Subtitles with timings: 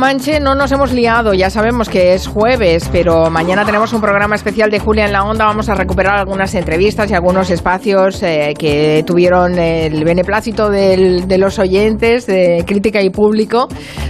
[0.00, 4.34] Comanche, no nos hemos liado, ya sabemos que es jueves, pero mañana tenemos un programa
[4.34, 5.44] especial de Julia en la Onda.
[5.44, 11.58] Vamos a recuperar algunas entrevistas y algunos espacios eh, que tuvieron el beneplácito de los
[11.58, 13.68] oyentes, de crítica y público,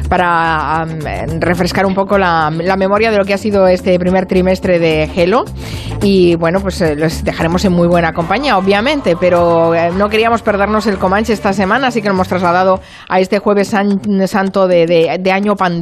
[0.08, 0.86] para
[1.40, 5.44] refrescar un poco la, memoria de lo que ha sido este primer trimestre de Gelo.
[6.02, 10.42] Y bueno, pues eh, los dejaremos en muy buena compañía, obviamente, pero eh, no queríamos
[10.42, 14.68] perdernos el Comanche esta semana, así que lo hemos trasladado a este jueves san, santo
[14.68, 15.79] de año pandémico.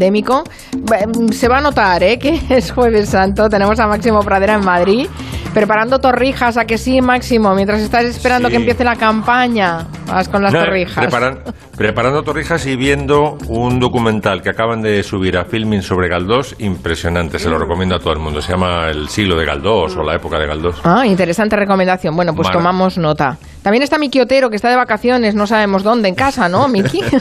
[1.32, 2.18] Se va a notar ¿eh?
[2.20, 3.48] que es jueves santo.
[3.48, 5.06] Tenemos a Máximo Pradera en Madrid
[5.54, 6.56] preparando torrijas.
[6.56, 7.54] ¿A que sí, Máximo?
[7.54, 8.52] Mientras estás esperando Sí.
[8.52, 9.86] que empiece la campaña.
[10.06, 11.04] Vas con las No, torrijas.
[11.04, 11.40] preparan-
[11.76, 17.38] preparando torrijas y viendo un documental que acaban de subir a Filming sobre Galdós, impresionante,
[17.38, 18.40] se lo recomiendo a todo el mundo.
[18.40, 20.76] Se llama El siglo de Galdós o la época de Galdós.
[20.84, 22.16] Ah, interesante recomendación.
[22.16, 23.36] Bueno, pues Mara- tomamos nota.
[23.62, 27.00] También está Miki Otero, que está de vacaciones, no sabemos dónde, en casa, ¿no, Miki?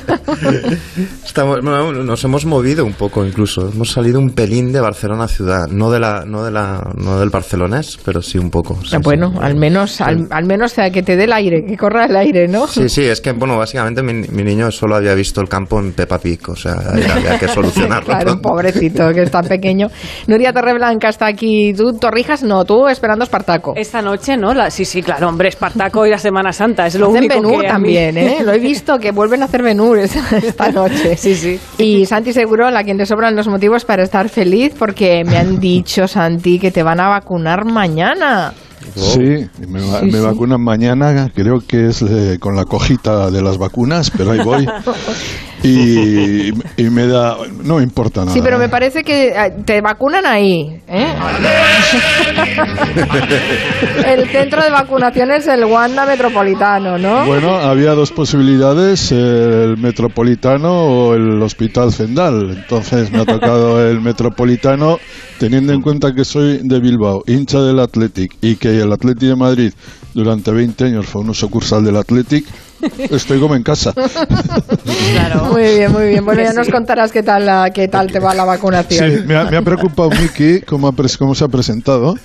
[1.25, 3.69] Estamos, nos hemos movido un poco incluso.
[3.69, 5.67] Hemos salido un pelín de Barcelona ciudad.
[5.69, 8.77] No de la, no de la, no del barcelonés, pero sí un poco.
[8.83, 9.37] sí, bueno, sí.
[9.41, 12.67] al menos, al, al menos que te dé el aire, que corra el aire, ¿no?
[12.67, 15.93] Sí, sí, es que, bueno, básicamente mi, mi niño solo había visto el campo en
[15.93, 18.07] Peppa Pig, o sea, había, que solucionarlo.
[18.07, 19.87] Claro, pobrecito, que es tan pequeño.
[20.27, 21.73] Nuria Torreblanca está aquí.
[21.73, 22.43] ¿Tú, Torrijas?
[22.43, 23.73] No, tú esperando Espartaco.
[23.75, 24.53] Esta noche, ¿no?
[24.53, 27.61] La, sí, sí, claro, hombre, Espartaco y la Semana Santa, es lo Hacen único Benur
[27.61, 28.37] que a mí- también, ¿eh?
[28.43, 31.15] Lo he visto, que vuelven a hacer Benur esta, esta noche.
[31.17, 31.59] Sí, sí.
[31.77, 35.59] Y Santi Seguro, a quien le sobran los motivos para estar feliz, porque me han
[35.59, 38.53] dicho, Santi, que te van a vacunar mañana.
[38.95, 40.19] Sí, me, va- Sí, me sí.
[40.19, 44.67] vacunan mañana, creo que es eh, con la cojita de las vacunas, pero ahí voy.
[45.63, 48.33] Y, y me da, no me importa nada.
[48.33, 50.81] Sí, pero me parece que eh, te vacunan ahí.
[50.87, 51.07] ¿eh?
[54.07, 57.25] el centro de vacunación es el Wanda Metropolitano, ¿no?
[57.25, 62.51] Bueno, había dos posibilidades, el Metropolitano o el Hospital Zendal.
[62.51, 64.99] Entonces me ha tocado el Metropolitano,
[65.39, 69.35] teniendo en cuenta que soy de Bilbao, hincha del Athletic, y que el Athletic de
[69.35, 69.73] Madrid
[70.13, 72.45] durante 20 años fue una sucursal del Athletic,
[73.09, 73.93] estoy como en casa.
[75.13, 75.45] Claro.
[75.51, 76.25] Muy bien, muy bien.
[76.25, 79.09] Bueno, ya nos contarás qué tal, la- qué tal te va la vacunación.
[79.11, 82.15] Sí, me ha, me ha preocupado Miki cómo, cómo se ha presentado,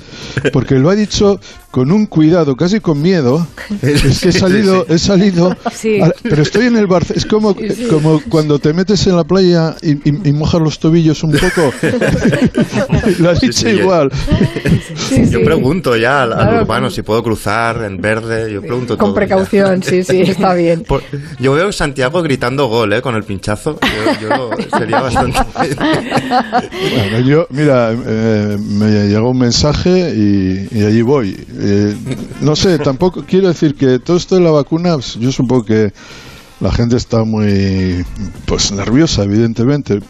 [0.53, 1.41] porque lo ha dicho
[1.73, 3.45] con un cuidado, casi con miedo.
[3.83, 6.01] Es que he salido, he salido, Sí.
[6.01, 7.03] a- pero estoy en el bar.
[7.15, 7.57] Es como,
[7.91, 11.73] como cuando te metes en la playa y, y- y mojas los tobillos un poco.
[13.19, 14.11] lo ha Sí, dicho sí, yo- igual.
[15.09, 16.63] Sí, Yo pregunto ya al, al Claro.
[16.63, 18.53] urbano si puedo cruzar en verde.
[18.53, 19.91] Yo pregunto Con todo precaución, ya.
[19.91, 20.83] sí, sí, está bien.
[20.87, 21.03] Por-
[21.41, 23.01] yo veo a Santiago gritando gol, ¿eh?
[23.03, 23.79] Con el pinchazo.
[24.21, 25.39] Yo, yo sería bastante.
[26.93, 31.37] Bueno, yo, mira, eh, me llegó un mensaje y, y allí voy.
[31.65, 31.95] Eh,
[32.41, 35.93] no sé, tampoco quiero decir que todo esto de la vacuna, pues, yo supongo que
[36.61, 38.05] la gente está muy
[38.47, 40.01] pues nerviosa, evidentemente.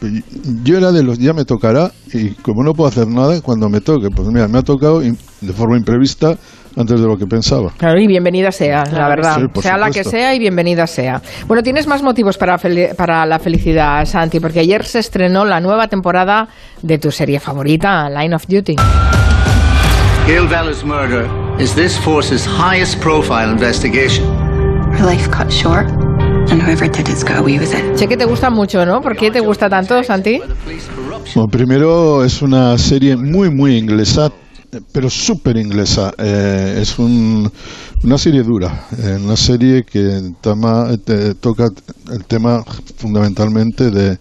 [0.63, 3.81] Yo era de los, ya me tocará y como no puedo hacer nada, cuando me
[3.81, 6.37] toque, pues mira, me ha tocado de forma imprevista
[6.77, 7.71] antes de lo que pensaba.
[7.77, 9.37] Claro, y bienvenida sea, la verdad.
[9.55, 11.21] sí, sea la que sea y bienvenida sea.
[11.47, 15.61] Bueno, tienes más motivos para, fel- para la felicidad, Santi, porque ayer se estrenó la
[15.61, 16.49] nueva temporada
[16.83, 18.77] de tu serie favorita, Line of Duty.
[20.33, 21.29] Gail Valor's murder
[21.61, 24.25] is this force's highest profile investigation.
[24.95, 25.87] Her life cut short,
[26.51, 27.99] and whoever did it's got away with it.
[27.99, 29.03] Sé que te gusta mucho, ¿no?
[29.03, 30.41] ¿Por qué te gusta tanto, Santi?
[31.35, 34.33] Bueno, primero es una serie muy, muy inglesa,
[34.91, 36.15] pero súper inglesa.
[36.17, 37.53] Eh, es un-
[38.03, 41.69] una serie dura, eh, una serie que tama- te- toca
[42.11, 42.65] el tema
[42.97, 44.17] fundamentalmente de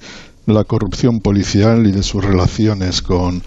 [0.47, 3.41] la corrupción policial y de sus relaciones con,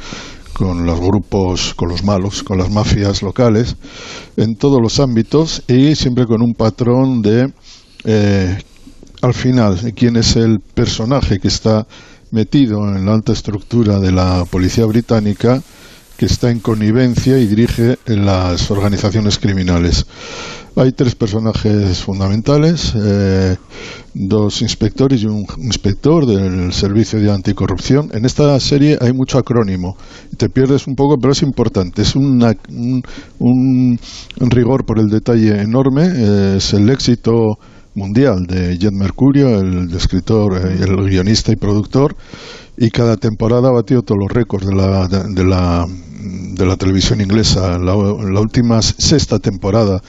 [0.54, 3.76] con los grupos, con los malos, con las mafias locales,
[4.36, 7.52] en todos los ámbitos y siempre con un patrón de
[8.04, 8.58] eh,
[9.20, 11.86] al final quién es el personaje que está
[12.30, 15.62] metido en la alta estructura de la policía británica
[16.16, 20.06] que está en connivencia y dirige las organizaciones criminales.
[20.76, 23.56] Hay tres personajes fundamentales, eh,
[24.12, 28.10] dos inspectores y un inspector del Servicio de Anticorrupción.
[28.12, 29.96] En esta serie hay mucho acrónimo.
[30.36, 32.02] Te pierdes un poco, pero es importante.
[32.02, 33.02] Es una- un,
[33.38, 33.98] un-
[34.50, 36.06] rigor por el detalle enorme.
[36.12, 37.56] Eh, es el éxito
[37.94, 42.16] mundial de Jet Mercurio, el escritor, eh, el guionista y productor,
[42.76, 45.86] y cada temporada ha batido todos los récords de la, de, de la,
[46.18, 47.78] de la televisión inglesa.
[47.78, 50.00] La, la última sexta temporada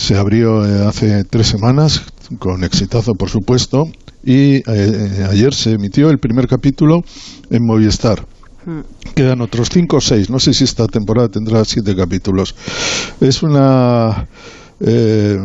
[0.00, 2.02] se abrió eh, hace tres semanas,
[2.38, 3.86] con exitazo por supuesto,
[4.24, 7.02] y eh, eh, ayer se emitió el primer capítulo
[7.50, 8.24] en Movistar.
[9.14, 10.30] Quedan otros cinco o seis.
[10.30, 12.54] No sé si esta temporada tendrá siete capítulos.
[13.20, 14.26] Es una
[14.80, 15.38] eh,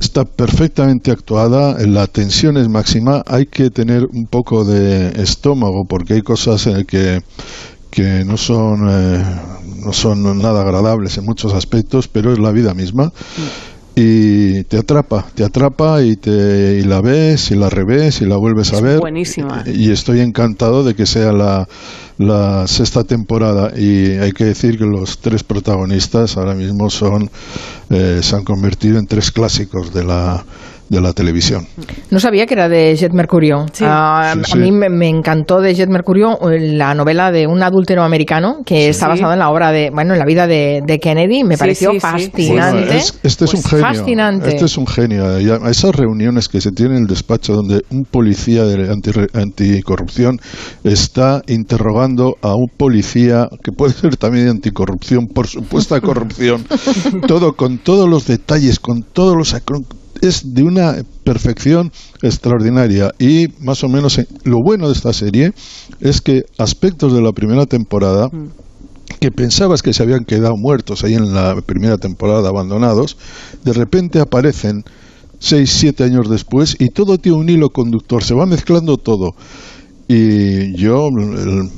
[0.00, 6.14] está perfectamente actuada, la tensión es máxima, hay que tener un poco de estómago porque
[6.14, 7.20] hay cosas en que
[7.90, 9.24] que no son eh,
[9.84, 13.12] no son nada agradables en muchos aspectos, pero es la vida misma
[13.96, 18.36] y te atrapa, te atrapa y te y la ves y la revés y la
[18.36, 18.98] vuelves a ver.
[18.98, 19.64] buenísima.
[19.66, 21.68] Y estoy encantado de que sea la,
[22.16, 27.30] la sexta temporada y hay que decir que los tres protagonistas ahora mismo son
[27.90, 30.44] eh, se han convertido en tres clásicos de la
[30.90, 31.66] de la televisión.
[32.10, 33.64] No sabía que era de Jet Mercurio.
[33.72, 33.78] Sí.
[33.78, 34.58] Sí, a sí.
[34.58, 38.88] mí me, me encantó de Jet Mercurio eh, la novela de un adúltero americano que
[38.90, 39.10] está Sí.
[39.12, 41.44] basada en la obra de, bueno, en la vida de, de Kennedy.
[41.44, 42.00] Me Sí, pareció sí, sí.
[42.00, 42.84] fascinante.
[42.84, 43.86] Bueno, es- este es Pues un genio.
[43.86, 44.48] Fascinante.
[44.50, 45.40] Este es un genio.
[45.40, 49.12] Y a esas reuniones que se tienen en el despacho donde un policía de anti-
[49.32, 50.38] anticorrupción
[50.84, 56.64] está interrogando a un policía que puede ser también de anticorrupción por supuesta corrupción.
[57.28, 59.54] todo con todos los detalles, con todos los
[60.20, 65.52] es de una perfección extraordinaria y más o menos eh, lo bueno de esta serie
[66.00, 68.30] es que aspectos de la primera temporada
[69.18, 73.16] que pensabas que se habían quedado muertos ahí en la primera temporada, abandonados,
[73.64, 74.84] de repente aparecen
[75.38, 79.34] seis, siete años después y todo tiene un hilo conductor, se va mezclando todo.
[80.06, 81.08] Y yo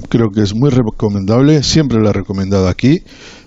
[0.09, 3.03] creo que es muy recomendable, siempre la he recomendado aquí,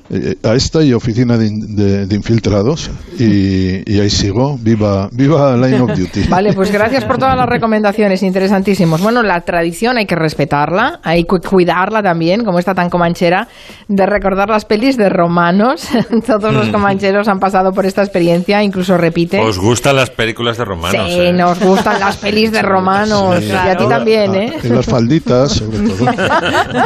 [0.10, 5.56] eh, a esta y Oficina de, de- de Infiltrados, y, y ahí sigo, viva, viva
[5.58, 6.24] Line of Duty.
[6.30, 9.02] Vale, pues gracias por todas las recomendaciones, interesantísimos.
[9.02, 13.48] Bueno, la tradición hay que respetarla, hay que cuidarla también, como está tan comanchera,
[13.88, 15.88] de recordar las pelis de romanos.
[16.28, 19.40] Todos los comancheros han pasado por esta experiencia, incluso repite.
[19.40, 21.08] ¿Os gustan las películas de romanos?
[21.12, 21.34] sí, eh?
[21.34, 23.38] nos gustan las pelis de romanos.
[23.40, 23.48] Sí.
[23.50, 24.54] Y a ti también, ¿eh?
[24.64, 26.06] Y las falditas, sobre todo,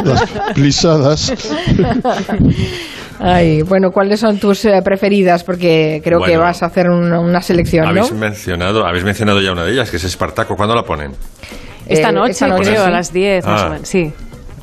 [0.04, 0.24] las
[0.54, 1.32] plisadas.
[3.22, 5.44] Ay, bueno, ¿cuáles son tus eh, preferidas?
[5.44, 6.42] Porque creo que Bueno.
[6.44, 7.90] vas a hacer una, una selección, ¿no?
[7.90, 10.56] Habéis mencionado, habéis mencionado ya una de ellas, que es Espartaco.
[10.56, 11.12] ¿Cuándo la ponen?
[11.86, 12.88] Esta Eh, noche, esta noche, creo, sí.
[12.88, 13.66] a las 10 más Ah.
[13.66, 13.88] o menos.
[13.88, 14.12] Sí.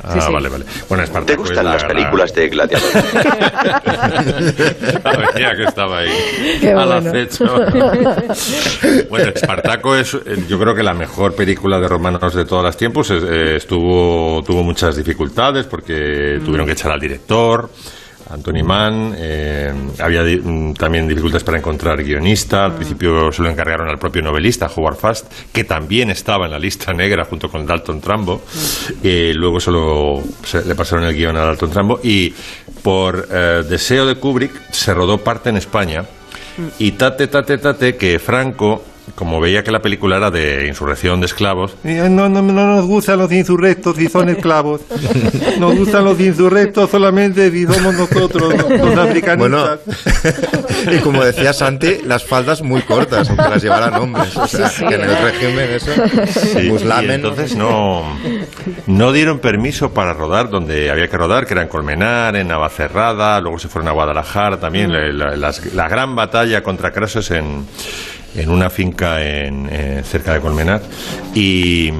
[0.04, 0.32] Ah, Sí, sí.
[0.32, 0.64] vale, vale.
[0.88, 2.94] Bueno, Espartaco ¿Te es gustan la- las la- películas de gladiadores?
[5.04, 6.10] Sabía que estaba ahí.
[6.62, 7.10] Qué al bueno.
[7.10, 7.46] acecho.
[9.10, 12.78] bueno, Espartaco es, eh, yo creo que la mejor película de romanos de todos los
[12.78, 13.10] tiempos.
[13.12, 17.70] Es- estuvo, tuvo muchas dificultades porque tuvieron que echar al director.
[18.30, 22.66] Anthony Mann, eh, había di- mm, también dificultades para encontrar guionista.
[22.66, 26.60] Al principio se lo encargaron al propio novelista, Howard Fast, que también estaba en la
[26.60, 28.42] lista negra junto con Dalton Trambo.
[29.04, 32.34] Eh, luego se, lo- se le pasaron el guion a Dalton Trambo y
[32.84, 36.04] por eh, deseo de Kubrick se rodó parte en España.
[36.80, 38.84] Y tate, tate, tate, que Franco,
[39.16, 42.42] como veía que la película era de insurrección de esclavos, No, no, no
[42.76, 44.82] nos gustan los insurrectos si son esclavos.
[45.60, 48.68] Nos gustan los insurrectos solamente si somos nosotros, los.
[49.38, 49.66] Bueno,
[50.92, 54.36] y como decía Santi, las faldas muy cortas, aunque las llevaran hombres.
[54.38, 55.92] O sea, que en el régimen eso,
[56.28, 58.04] Sí, y Buslamen, entonces no,
[58.86, 63.40] no dieron permiso para rodar donde había que rodar, que era en Colmenar, en Navacerrada,
[63.42, 67.66] luego se fueron a Guadalajara también, la, la- las- la gran batalla contra Crasos en,
[68.38, 70.82] en una finca en, eh, cerca de Colmenar.
[71.34, 71.92] Y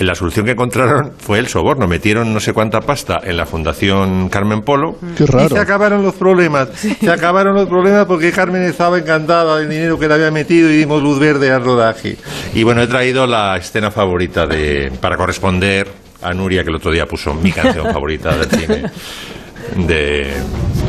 [0.00, 1.86] la solución que encontraron fue el soborno.
[1.88, 4.98] Metieron no sé cuánta pasta en la Fundación Carmen Polo.
[5.16, 5.48] Qué Y raro.
[5.48, 6.68] se acabaron los problemas.
[7.00, 10.76] Se acabaron los problemas porque Carmen estaba encantada del dinero que le había metido y
[10.76, 12.16] dimos luz verde al rodaje.
[12.54, 15.88] Y bueno, he traído la escena favorita de para corresponder
[16.22, 18.90] a Nuria, que el otro día puso mi canción favorita del cine
[19.76, 20.32] de,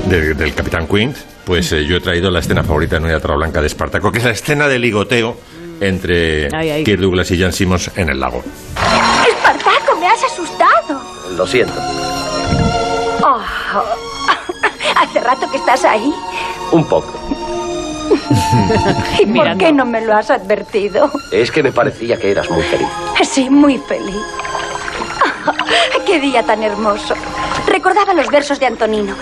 [0.10, 1.16] de- del Capitán Quint.
[1.48, 4.26] Pues eh, yo he traído la escena favorita de Nuria Torreblanca de Espartaco, que es
[4.26, 5.38] la escena de ligoteo
[5.80, 6.84] entre Ay, ay.
[6.84, 8.44] Kirk Douglas y Jan Simmons en el lago.
[9.30, 11.02] Espartaco, me has asustado.
[11.38, 11.74] Lo siento.
[13.24, 13.40] Oh,
[15.02, 16.14] ¿Hace rato que estás ahí?
[16.72, 17.14] Un poco.
[19.20, 19.66] ¿Y por Mirando.
[19.66, 21.10] qué no me lo has advertido?
[21.32, 22.88] Es que me parecía que eras muy feliz.
[23.24, 24.16] Sí, muy feliz.
[26.06, 27.14] ¡Qué día tan hermoso!
[27.68, 29.16] Recordaba los versos de Antonino.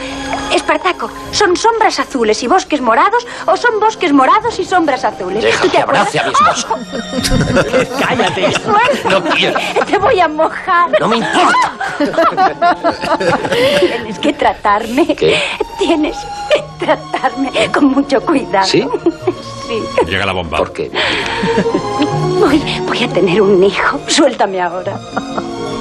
[0.53, 5.43] Espartaco, ¿son sombras azules y bosques morados o son bosques morados y sombras azules?
[5.43, 6.65] Deja ¿Tú te que abrace acuerdas?
[6.69, 7.95] a mi esposo.
[8.07, 8.51] Cállate.
[8.53, 9.09] Suelta.
[9.09, 9.59] No quiero.
[9.87, 10.99] Te voy a mojar.
[10.99, 11.71] No me importa.
[13.79, 15.15] Tienes que tratarme.
[15.15, 15.41] ¿Qué?
[15.79, 16.17] Tienes
[16.51, 18.65] que tratarme con mucho cuidado.
[18.67, 18.87] ¿Sí?
[19.67, 19.83] Sí.
[20.05, 20.59] Llega la bomba.
[20.59, 20.91] ¿Por qué?
[22.39, 23.99] Voy, voy a tener un hijo.
[24.07, 24.97] Suéltame ahora.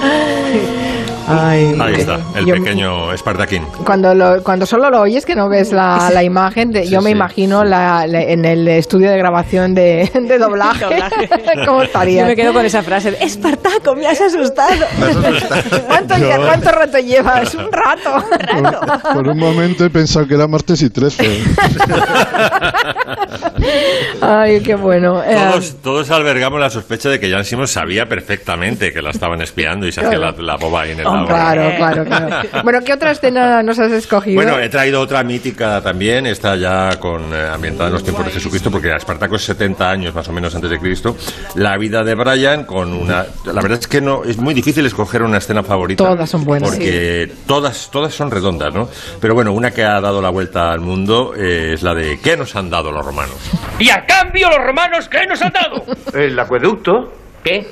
[0.03, 3.65] 唉 Ay, Ahí está, el yo- pequeño Espartaquín.
[3.85, 7.11] Cuando, lo, cuando solo lo oyes, que no ves la, la imagen, de- yo me
[7.11, 7.17] sí.
[7.17, 10.85] imagino la, la- en el estudio de grabación de, de doblaje.
[11.67, 12.23] ¿Cómo estaría?
[12.23, 13.17] Yo me quedo con esa frase.
[13.21, 14.85] Espartaco, me has asustado.
[15.87, 17.55] ¿Cuánto, lle- ¿Cuánto rato llevas?
[17.55, 18.25] Un rato.
[19.15, 21.41] Por un momento he pensado que era martes y 13.
[24.21, 25.23] Ay, qué bueno.
[25.25, 29.41] Eh, Todos, todos albergamos la sospecha de que Jan Simons sabía perfectamente que la estaban
[29.43, 31.27] espiando y se hacía la boba ahí en el lado.
[31.27, 32.63] claro, claro, claro.
[32.63, 34.37] Bueno, ¿qué otra escena nos has escogido?
[34.37, 38.33] Bueno, he traído otra mítica también, está ya con, eh, ambientada en los tiempos de
[38.33, 41.17] Jesucristo, porque a Espartaco es 70 años más o menos antes de Cristo.
[41.55, 43.27] La vida de Brian con una...
[43.45, 46.05] La verdad es que no es muy difícil escoger una escena favorita.
[46.05, 46.71] Todas son buenas.
[46.71, 48.89] Porque todas, todas son redondas, ¿no?
[49.21, 52.37] Pero bueno, una que ha dado la vuelta al mundo eh, es la de ¿qué
[52.37, 53.37] nos han dado los romanos?
[53.79, 55.85] ¿Y a cambio los romanos qué nos han dado?
[56.13, 57.13] ¿El acueducto?
[57.43, 57.67] ¿Qué?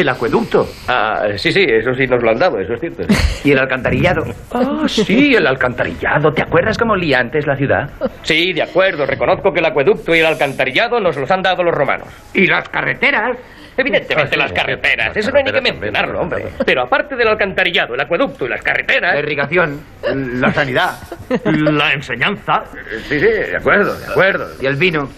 [0.00, 0.66] ¿El acueducto?
[0.88, 3.02] Ah, sí, sí, eso sí nos lo han dado, eso es cierto.
[3.44, 4.24] ¿Y el alcantarillado?
[4.52, 6.32] Ah, sí, el alcantarillado.
[6.32, 7.90] ¿Te acuerdas cómo olía antes la ciudad?
[8.22, 11.74] Sí, de acuerdo, reconozco que el acueducto y el alcantarillado nos los han dado los
[11.74, 12.08] romanos.
[12.34, 13.38] ¿Y las carreteras?
[13.76, 16.46] Evidentemente las carreteras, eso no hay ni que mencionarlo, hombre.
[16.64, 19.14] Pero aparte del alcantarillado, el acueducto y las carreteras...
[19.14, 19.80] La irrigación,
[20.14, 20.98] la sanidad,
[21.44, 22.64] la enseñanza.
[23.08, 24.48] Sí, sí, de acuerdo, de acuerdo.
[24.60, 25.08] ¿Y el vino?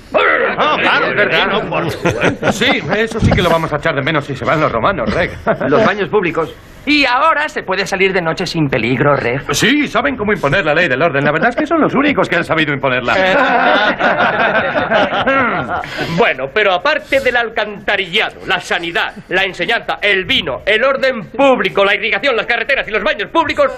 [0.59, 1.91] Ah, claro, es verdad, no, por.
[2.53, 5.13] Sí, eso sí que lo vamos a echar de menos si se van los romanos,
[5.15, 5.31] Reg.
[5.69, 6.55] Los baños públicos.
[6.89, 9.43] Y ahora se puede salir de noche sin peligro, Reg.
[9.55, 11.23] Sí, saben cómo imponer la ley del orden.
[11.23, 13.15] La verdad es que son los únicos que han sabido imponerla.
[16.17, 21.95] Bueno, pero aparte del alcantarillado, la sanidad, la enseñanza, el vino, el orden público, la
[21.95, 23.71] irrigación, las carreteras y los baños públicos,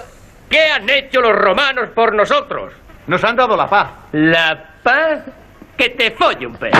[0.49, 2.71] ¿qué han hecho los romanos por nosotros?
[3.07, 3.89] Nos han dado la paz.
[4.13, 5.19] ¿La paz?
[5.77, 6.73] Que te folle un pez.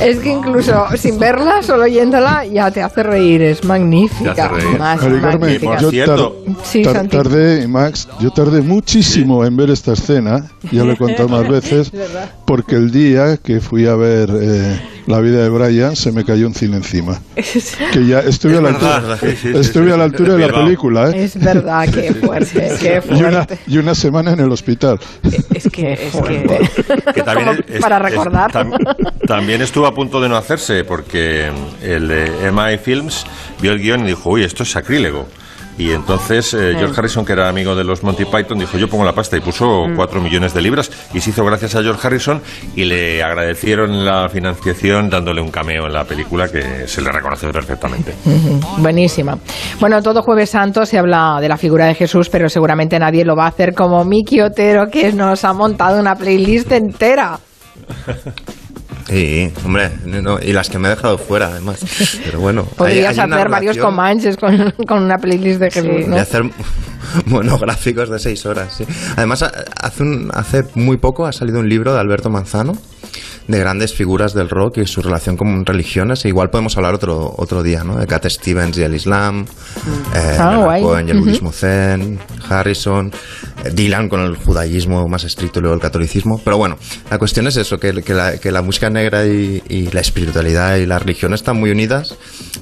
[0.00, 3.42] Es que incluso sin verla, solo oyéndola, ya te hace reír.
[3.42, 4.34] Es magnífica.
[4.34, 4.78] Te hace reír.
[4.78, 5.78] Más Mari Carmen, magnífica.
[5.78, 7.16] yo cierto- tar- Sí, tar- Santi.
[7.16, 11.92] tardé, Max, yo tardé muchísimo en ver esta escena, ya lo he contado más veces,
[12.46, 16.46] porque el día que fui a ver eh, La vida de Brian se me cayó
[16.46, 17.20] un cine encima.
[17.92, 20.10] Que ya estuve, Es a la verdad, altura, sí, estuve sí, a la sí.
[20.10, 20.64] altura de la Bilbao.
[20.64, 21.24] película, ¿eh?
[21.24, 23.58] Es verdad, qué fuerte, qué Y una, fuerte.
[23.66, 24.98] y una semana en el hospital.
[25.52, 26.68] Es que, es que...
[27.14, 28.50] Que también es- para es- recordar.
[28.50, 31.50] tam- también estuvo a punto de no hacerse porque
[31.82, 33.26] el de MI Films
[33.60, 35.28] vio el guion y dijo, uy, esto es sacrílego.
[35.76, 39.04] Y entonces eh, George Harrison, que era amigo de los Monty Python, dijo, yo pongo
[39.04, 39.96] la pasta y puso Mm.
[39.96, 42.40] 4 millones de libras y se hizo gracias a George Harrison
[42.76, 47.48] y le agradecieron la financiación dándole un cameo en la película que se le reconoce
[47.48, 48.14] perfectamente.
[48.78, 49.38] Buenísima.
[49.80, 53.34] Bueno, todo Jueves Santo se habla de la figura de Jesús, pero seguramente nadie lo
[53.36, 57.38] va a hacer como Miki Otero, que nos ha montado una playlist entera.
[59.08, 61.78] Sí, hombre, no, y las que me he dejado fuera, además.
[62.24, 62.64] Pero bueno.
[62.64, 66.14] Podrías hay hacer varios comanches con, con una playlist de Jesús, ¿no?
[66.16, 66.42] De hacer
[67.26, 68.84] monográficos de seis horas, sí.
[69.16, 72.76] Además, ha- hace, un- hace muy poco ha salido un libro de Alberto Manzano
[73.46, 76.24] de grandes figuras del rock y su relación con religiones.
[76.24, 77.98] E igual podemos hablar otro, otro día, ¿no?
[77.98, 79.44] De Cat Stevens y el Islam,
[80.14, 80.78] eh, Ah.
[80.80, 82.18] Cohen y el budismo zen,
[82.48, 83.12] Harrison,
[83.72, 86.40] Dylan con el judaísmo más estricto y luego el catolicismo.
[86.44, 86.76] Pero bueno,
[87.10, 90.86] la cuestión es eso, que, que la, que la música negra y, la espiritualidad y
[90.86, 92.16] la religión están muy unidas.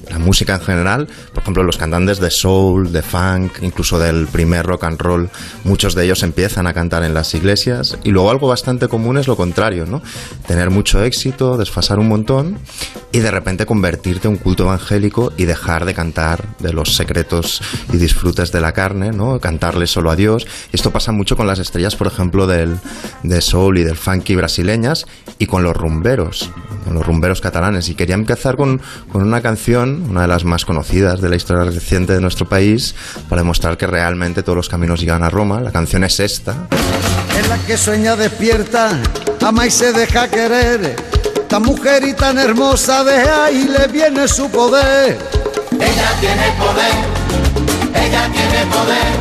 [0.09, 4.65] La música en general, por ejemplo, los cantantes de soul, de funk, incluso del primer
[4.65, 5.29] rock and roll,
[5.63, 7.97] muchos de ellos empiezan a cantar en las iglesias.
[8.03, 10.01] Y luego algo bastante común es lo contrario, ¿no?
[10.47, 12.59] Tener mucho éxito, desfasar un montón
[13.11, 17.61] y de repente convertirte en un culto evangélico y dejar de cantar de los secretos
[17.91, 19.39] y disfrutes de la carne, ¿no?
[19.39, 20.45] Cantarle solo a Dios.
[20.71, 22.79] Esto pasa mucho con las estrellas, por ejemplo, del,
[23.23, 25.05] de soul y del funky brasileñas
[25.39, 26.51] y con los rumberos,
[26.85, 27.89] con los rumberos catalanes.
[27.89, 28.81] Y quería empezar con,
[29.11, 32.95] con una canción, una de las más conocidas de la historia reciente de nuestro país,
[33.27, 35.59] para demostrar que realmente todos los caminos llegan a Roma.
[35.59, 36.67] La canción es esta.
[37.37, 39.01] Es la que sueña despierta,
[39.41, 40.95] ama y se deja querer.
[41.49, 45.17] Tan mujer y tan hermosa, de ahí le viene su poder.
[45.71, 47.22] Ella tiene poder,
[47.95, 49.13] ella tiene poder.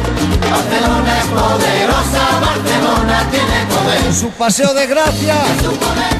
[0.50, 4.14] Barcelona es poderosa, Barcelona tiene poder.
[4.14, 5.36] Su paseo de gracia,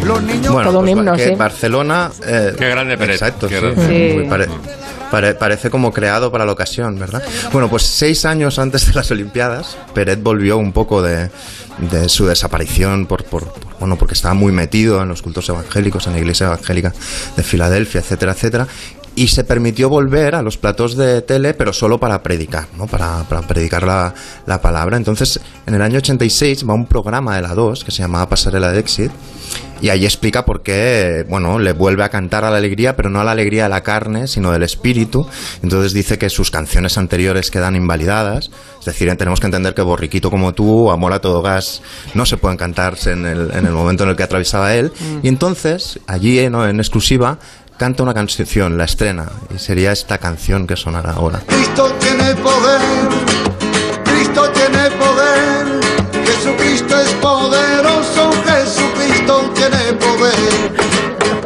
[0.04, 0.52] los niños.
[0.52, 1.34] Bueno, Todo un pues, himno, que sí.
[1.34, 2.10] Barcelona.
[2.26, 3.60] eh, Qué grande Peret, Exacto, qué sí.
[3.60, 3.86] grande.
[4.10, 4.14] Sí.
[4.18, 4.48] Muy pare-
[5.10, 7.22] pare- parece como creado para la ocasión, ¿verdad?
[7.52, 11.30] Bueno, pues seis años antes de las Olimpiadas, Peret volvió un poco de,
[11.90, 16.06] de su desaparición por, por- por- bueno, porque estaba muy metido en los cultos evangélicos,
[16.06, 16.92] en la iglesia evangélica
[17.36, 18.66] de Filadelfia, etcétera, etcétera.
[19.14, 22.86] Y se permitió volver a los platos de tele, pero solo para predicar, ¿no?
[22.86, 24.14] Para, para predicar la,
[24.46, 24.96] la palabra.
[24.96, 28.72] Entonces, en el año 86 va un programa de la 2 que se llamaba Pasarela
[28.72, 29.12] de Exit
[29.82, 33.20] y ahí explica por qué, bueno, le vuelve a cantar a la alegría, pero no
[33.20, 35.26] a la alegría de la carne, sino del espíritu.
[35.60, 38.50] Entonces dice que sus canciones anteriores quedan invalidadas.
[38.78, 41.82] Es decir, tenemos que entender que Borriquito como tú, Amor a todo gas,
[42.14, 44.92] no se pueden cantarse en el, en el momento en el que atravesaba él.
[45.20, 46.64] Y entonces, allí ¿no?
[46.64, 47.40] en exclusiva,
[47.76, 51.40] canta una canción, la estrena, y sería esta canción que sonará ahora.
[51.46, 52.80] Cristo tiene poder,
[54.04, 55.80] Cristo tiene poder,
[56.24, 60.72] Jesucristo es poderoso, Jesucristo tiene poder,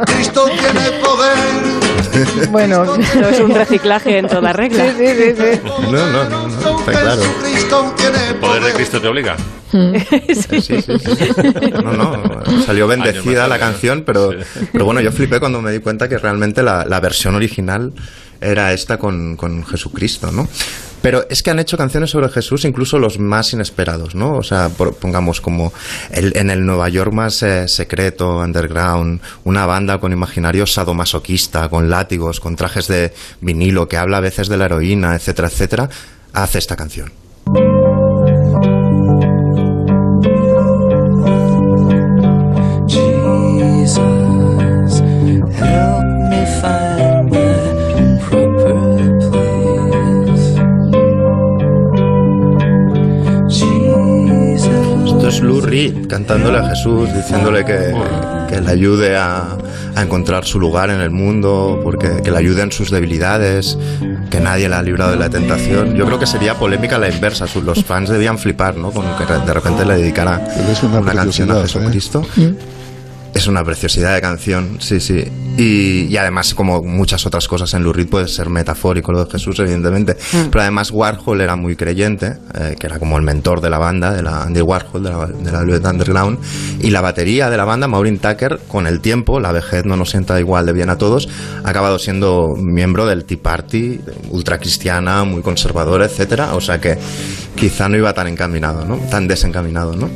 [0.06, 1.66] Cristo tiene poder.
[2.51, 4.85] Bueno, Esto es un reciclaje en toda regla.
[4.85, 5.61] Sí, sí, sí, sí.
[5.91, 7.23] No, no, no, no, está claro.
[7.23, 9.37] Jesucristo tiene El poder de Cristo te obliga.
[9.69, 10.93] Sí, sí, sí.
[11.83, 14.31] No, no, salió bendecida la canción, pero,
[14.73, 17.93] pero bueno, yo flipé cuando me di cuenta que realmente la, la versión original
[18.40, 20.49] era esta con, con Jesucristo, ¿no?
[21.02, 24.33] Pero es que han hecho canciones sobre Jesús incluso los más inesperados, ¿no?
[24.37, 25.73] O sea, por- pongamos como
[26.11, 31.90] el- en el Nueva York más eh, secreto, underground, una banda con imaginario sadomasoquista, con
[31.90, 35.88] látigos, con trajes de vinilo, que habla a veces de la heroína, etcétera, etcétera,
[36.33, 37.12] hace esta canción.
[56.09, 57.95] Cantándole a Jesús, diciéndole que,
[58.49, 59.57] que le ayude a,
[59.95, 63.79] a encontrar su lugar en el mundo, porque que le ayude en sus debilidades,
[64.31, 65.95] que nadie la ha librado de la tentación.
[65.95, 67.47] Yo creo que sería polémica la inversa.
[67.65, 68.91] Los fans debían flipar, ¿no?
[68.91, 70.41] Con que de repente le dedicara
[70.83, 72.55] una una canción a preciosidad, ¿eh?
[73.37, 75.23] Es una preciosidad de canción, sí, sí.
[75.59, 79.31] Y, y además, como muchas otras cosas en Lou Reed, puede ser metafórico lo de
[79.31, 80.16] Jesús, evidentemente.
[80.33, 84.14] Pero además, Warhol era muy creyente, eh, que era como el mentor de la banda,
[84.14, 86.38] de la Andy Warhol, de la, de la Velvet Underground.
[86.81, 90.09] Y la batería de la banda, Maureen Tucker, con el tiempo, la vejez no nos
[90.09, 91.28] sienta igual de bien a todos,
[91.62, 94.00] ha acabado siendo miembro del Tea Party,
[94.31, 96.55] ultracristiana, muy conservadora, etcétera.
[96.55, 96.97] O sea que
[97.55, 98.97] quizá no iba tan encaminado, ¿no?
[99.11, 100.09] Tan desencaminado, ¿no?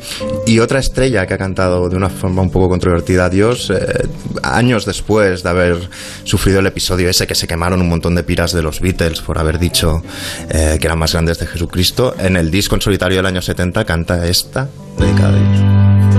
[0.46, 4.06] Y otra estrella que ha cantado de una forma un poco controvertida a Dios, eh,
[4.42, 5.76] años después de haber
[6.24, 9.38] sufrido el episodio ese que se quemaron un montón de piras de los Beatles por
[9.38, 10.02] haber dicho
[10.48, 13.84] eh, que eran más grandes de Jesucristo, en el disco en solitario del año 70
[13.84, 14.68] canta esta
[14.98, 16.09] dedicada a.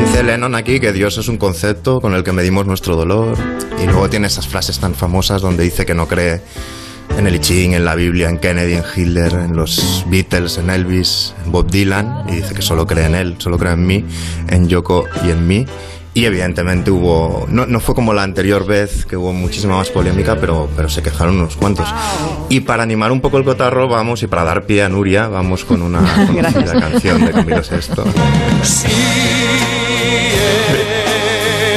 [0.00, 3.36] Dice Lennon aquí que Dios es un concepto con el que medimos nuestro dolor
[3.82, 6.40] y luego tiene esas frases tan famosas donde dice que no cree
[7.18, 10.70] en el I Ching, en la Biblia, en Kennedy, en Hitler, en los Beatles, en
[10.70, 14.04] Elvis, en Bob Dylan y dice que solo cree en él, solo cree en mí,
[14.48, 15.66] en Yoko y en mí.
[16.18, 20.34] Y evidentemente hubo, no, no fue como la anterior vez que hubo muchísima más polémica,
[20.34, 21.86] pero, pero se quejaron unos cuantos.
[22.48, 25.64] Y para animar un poco el cotarro, vamos, y para dar pie a Nuria, vamos
[25.64, 28.02] con una conocida canción de Camilo Sesto.
[28.64, 28.90] Si he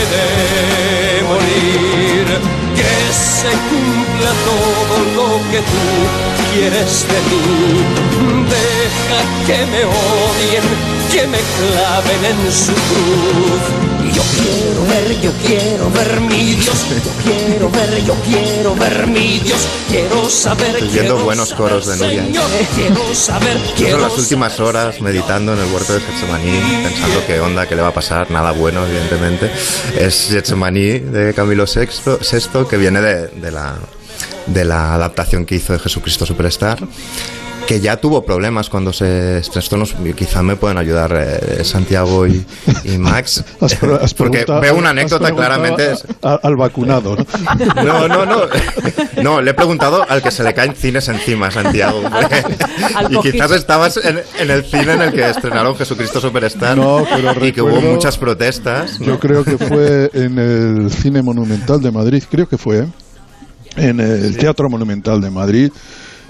[0.09, 2.25] de morir,
[2.75, 5.85] que se cumpla todo lo que tú
[6.55, 7.45] quieres de mí.
[8.49, 10.65] Deja que me odien,
[11.11, 13.90] que me claven en su cruz.
[14.13, 16.85] Yo quiero ver, yo quiero ver mi Dios.
[16.89, 19.67] Yo quiero ver, yo quiero ver mi Dios.
[19.89, 22.23] Quiero saber, Estoy viendo quiero buenos saber, coros de Nuria.
[22.23, 22.43] Señor,
[22.75, 27.67] quiero saber, quiero las últimas horas meditando en el huerto de Getsemaní, pensando qué onda,
[27.67, 29.51] qué le va a pasar, nada bueno, evidentemente.
[29.97, 33.75] Es Getsemaní de Camilo VI, que viene de, de la,
[34.47, 36.79] de la adaptación que hizo de Jesucristo Superstar
[37.71, 39.85] que ya tuvo problemas cuando se estrenó.
[39.85, 42.45] Nos- Quizá me pueden ayudar eh, Santiago y,
[42.83, 43.45] y Max.
[43.61, 45.93] Has has porque veo una anécdota claramente.
[46.21, 47.25] a- a- al vacunado, ¿no?
[47.81, 48.41] No, no, no.
[49.23, 52.01] No, le he preguntado al que se le caen cines encima, Santiago.
[53.09, 56.75] y quizás estabas en, en el cine en el que estrenaron Jesucristo Superstar.
[56.75, 58.99] No, pero y que hubo recuerdo- muchas protestas.
[58.99, 59.05] ¿no?
[59.05, 62.87] Yo creo que fue en el Cine Monumental de Madrid, creo que fue, ¿eh?
[63.77, 65.71] en el Teatro Monumental de Madrid.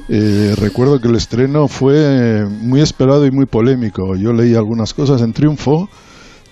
[0.10, 4.16] Eh, recuerdo que el estreno fue muy esperado y muy polémico.
[4.16, 5.90] Yo leí algunas cosas en Triunfo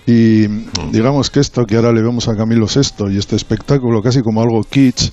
[0.06, 0.48] y
[0.92, 4.42] digamos que esto que ahora le vemos a Camilo VI y este espectáculo casi como
[4.42, 5.12] algo kitsch,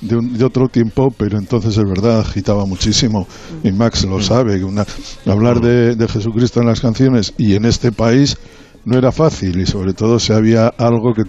[0.00, 3.26] de, un- de otro tiempo, pero entonces es verdad, agitaba muchísimo.
[3.64, 4.86] Y Max lo sabe, que una-
[5.26, 8.36] hablar de, de Jesucristo en las canciones y en este país
[8.84, 11.24] no era fácil y sobre todo si había algo que,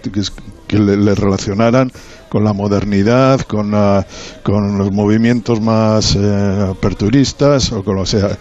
[0.68, 1.92] que, le relacionaran
[2.30, 4.06] con la modernidad, con, la-
[4.44, 8.38] con los movimientos más eh, aperturistas o con lo sea.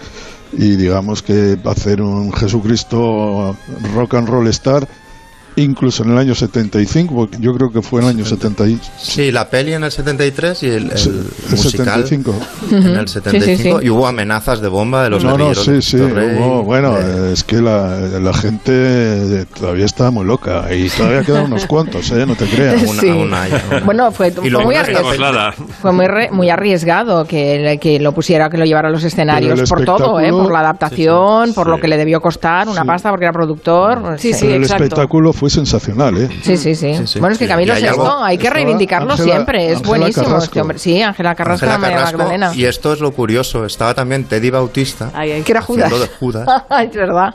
[0.52, 3.54] Y digamos que hacer un Jesucristo
[3.94, 4.88] rock and roll star,
[5.62, 8.82] incluso en el año 75, porque yo creo que fue en el año 75.
[8.98, 12.34] Sí, la peli en el 73 y el, el Sí, el musical 75.
[12.72, 13.86] en el 75 Sí, sí, sí.
[13.86, 15.96] y hubo amenazas de bomba de los no, no, sí, sí.
[15.98, 21.44] Hubo- bueno, es que la, la gente eh, todavía está muy loca y todavía quedan
[21.46, 22.24] unos cuantos, ¿eh?
[22.26, 22.80] No te creas.
[23.00, 23.10] Sí.
[23.84, 25.52] Bueno, fue, fue muy arriesgado.
[25.80, 29.68] Fue muy, re- muy arriesgado que, que lo pusiera, que lo llevara a los escenarios
[29.68, 30.30] por todo, ¿eh?
[30.30, 34.16] por la adaptación, por lo que le debió costar una pasta porque era productor.
[34.18, 36.28] Sí, Pero el espectáculo fue sensacional, ¿eh?
[36.42, 36.92] Sí, sí, sí.
[37.18, 40.44] Bueno, es que Camilo Sesto algo- hay que reivindicarlo siempre, es buenísimo Carrasco.
[40.44, 40.78] este hombre.
[40.78, 42.52] Sí, Ángela Carrasco, Ángela María Carrasco, Magdalena.
[42.54, 45.90] y esto es lo curioso, estaba también Teddy Bautista Que era Judas.
[46.00, 46.48] de Judas.
[46.82, 47.34] es verdad.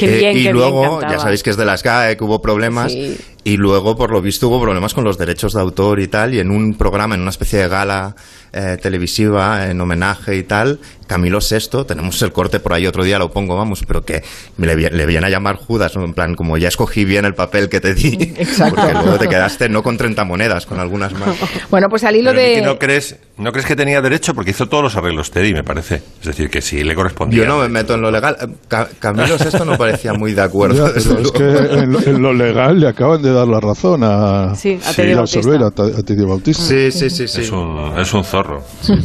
[0.00, 2.92] Eh, y luego, ya sabéis que es de las GAE, que hubo problemas.
[3.42, 6.34] Y luego, por lo visto, hubo problemas con los derechos de autor y tal.
[6.34, 8.14] Y en un programa, en una especie de gala
[8.52, 13.18] eh, televisiva, en homenaje y tal, Camilo VI, tenemos el corte por ahí otro día,
[13.18, 14.22] lo pongo, vamos, pero que
[14.58, 16.04] le, le viene a llamar Judas, ¿no?
[16.04, 18.16] en plan, como ya escogí bien el papel que te di.
[18.58, 21.36] Porque luego te quedaste no con 30 monedas, con algunas más.
[21.70, 22.62] Bueno, pues al hilo Pero, de...
[22.62, 24.34] ¿no, crees, ¿No crees que tenía derecho?
[24.34, 26.02] Porque hizo todos los arreglos Teddy, me parece.
[26.20, 27.42] Es decir, que sí le correspondía.
[27.44, 28.36] Yo no me meto en lo legal.
[28.68, 30.88] Ca- Camilo VI no parecía muy de acuerdo.
[30.88, 34.02] Ya, pero es que en lo, en lo legal le acaban de dar la razón
[34.04, 36.62] a, Sí, a absolver a, Ta- a Teddy Bautista.
[36.62, 37.40] Sí, sí, sí, sí.
[37.42, 38.60] Es un, es un zorro.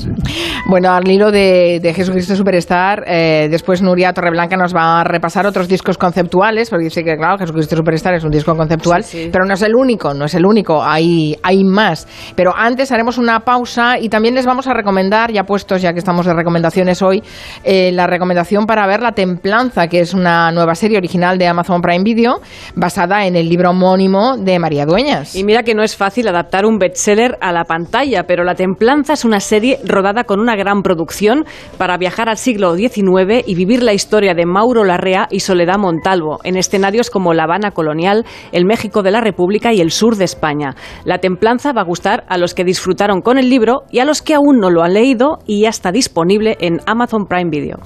[0.67, 5.45] Bueno, al hilo de, de Jesucristo Superstar, eh, después Nuria Torreblanca nos va a repasar
[5.45, 9.53] otros discos conceptuales, porque dice que, claro, Jesucristo Superstar es un disco conceptual, pero no
[9.53, 12.07] es el único, no es el único, hay, hay más.
[12.35, 15.99] Pero antes haremos una pausa y también les vamos a recomendar, ya puestos, ya que
[15.99, 17.21] estamos de recomendaciones hoy,
[17.63, 21.79] eh, la recomendación para ver La Templanza, que es una nueva serie original de Amazon
[21.81, 22.39] Prime Video,
[22.75, 25.35] basada en el libro homónimo de María Dueñas.
[25.35, 29.13] Y mira que no es fácil adaptar un bestseller a la pantalla, pero La Templanza
[29.13, 31.45] es una serie rodada con una gran producción
[31.77, 36.39] para viajar al siglo XIX y vivir la historia de Mauro Larrea y Soledad Montalvo
[36.43, 40.25] en escenarios como La Habana colonial, el México de la República y el sur de
[40.25, 40.75] España.
[41.03, 44.21] La Templanza va a gustar a los que disfrutaron con el libro y a los
[44.21, 47.79] que aún no lo han leído y ya está disponible en Amazon Prime Video.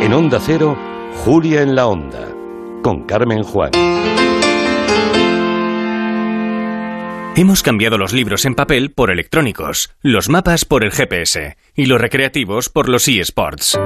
[0.00, 0.76] En Onda Cero,
[1.24, 2.33] Julia en la Onda,
[2.84, 3.70] con Carmen Juan.
[7.36, 12.00] Hemos cambiado los libros en papel por electrónicos, los mapas por el GPS y los
[12.00, 13.76] recreativos por los eSports.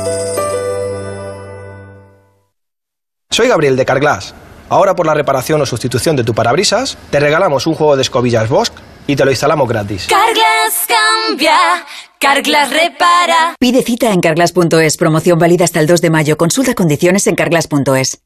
[3.32, 4.34] Soy Gabriel de Carglass.
[4.70, 8.50] Ahora por la reparación o sustitución de tu parabrisas, te regalamos un juego de escobillas
[8.50, 8.72] Bosch
[9.06, 10.08] y te lo instalamos gratis.
[10.08, 11.56] Carglass cambia,
[12.20, 13.56] Carglass repara.
[13.60, 14.98] Pide cita en carglass.es.
[14.98, 16.38] Promoción válida hasta el 2 de mayo.
[16.38, 18.20] Consulta condiciones en carglass.es.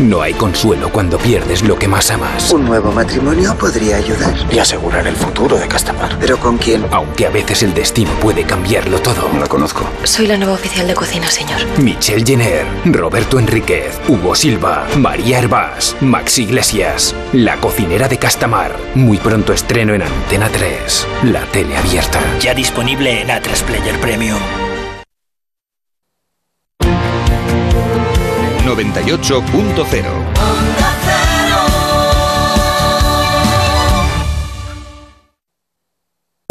[0.00, 2.50] No hay consuelo cuando pierdes lo que más amas.
[2.52, 4.34] Un nuevo matrimonio podría ayudar.
[4.50, 6.16] Y asegurar el futuro de Castamar.
[6.18, 6.86] ¿Pero con quién?
[6.90, 9.28] Aunque a veces el destino puede cambiarlo todo.
[9.38, 9.84] La conozco.
[10.04, 11.60] Soy la nueva oficial de cocina, señor.
[11.76, 17.14] Michelle Jenner, Roberto Enríquez, Hugo Silva, María Herbás, Max Iglesias.
[17.34, 18.78] La cocinera de Castamar.
[18.94, 21.06] Muy pronto estreno en Antena 3.
[21.24, 22.20] La tele abierta.
[22.40, 24.38] Ya disponible en A3 Player Premium.
[28.74, 30.39] 98.0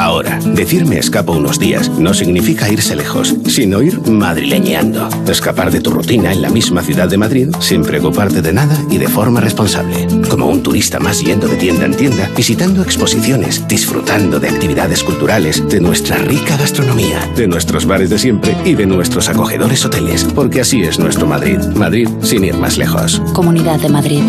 [0.10, 5.08] Ahora, decir me escapo unos días no significa irse lejos, sino ir madrileñeando.
[5.28, 8.98] Escapar de tu rutina en la misma ciudad de Madrid sin preocuparte de nada y
[8.98, 10.08] de forma responsable.
[10.28, 15.70] Como un turista más yendo de tienda en tienda, visitando exposiciones, disfrutando de actividades culturales,
[15.70, 20.24] de nuestra rica gastronomía, de nuestros bares de siempre y de nuestros acogedores hoteles.
[20.34, 21.60] Porque así es nuestro Madrid.
[21.76, 23.22] Madrid sin ir más lejos.
[23.36, 24.24] Comunidad de Madrid.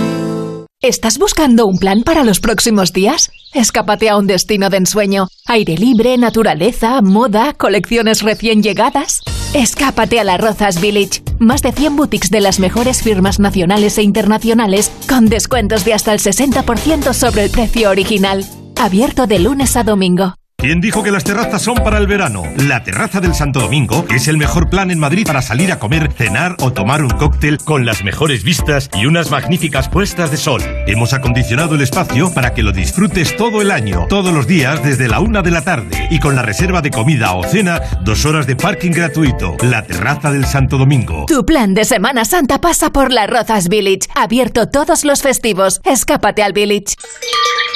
[0.83, 3.31] ¿Estás buscando un plan para los próximos días?
[3.53, 5.29] Escápate a un destino de ensueño.
[5.45, 9.21] Aire libre, naturaleza, moda, colecciones recién llegadas.
[9.53, 11.23] Escápate a la Rozas Village.
[11.39, 16.15] Más de 100 boutiques de las mejores firmas nacionales e internacionales con descuentos de hasta
[16.15, 18.47] el 60% sobre el precio original.
[18.81, 20.40] Abierto de lunes a domingo.
[20.61, 22.43] ¿Quién dijo que las terrazas son para el verano?
[22.69, 26.13] La Terraza del Santo Domingo es el mejor plan en Madrid para salir a comer,
[26.13, 30.63] cenar o tomar un cóctel con las mejores vistas y unas magníficas puestas de sol.
[30.87, 35.09] Hemos acondicionado el espacio para que lo disfrutes todo el año, todos los días desde
[35.09, 38.47] la una de la tarde y con la reserva de comida o cena, dos horas
[38.47, 39.57] de parking gratuito.
[39.63, 41.25] La Terraza del Santo Domingo.
[41.27, 45.81] Tu plan de Semana Santa pasa por las Rozas Village, abierto todos los festivos.
[45.85, 46.97] Escápate al Village.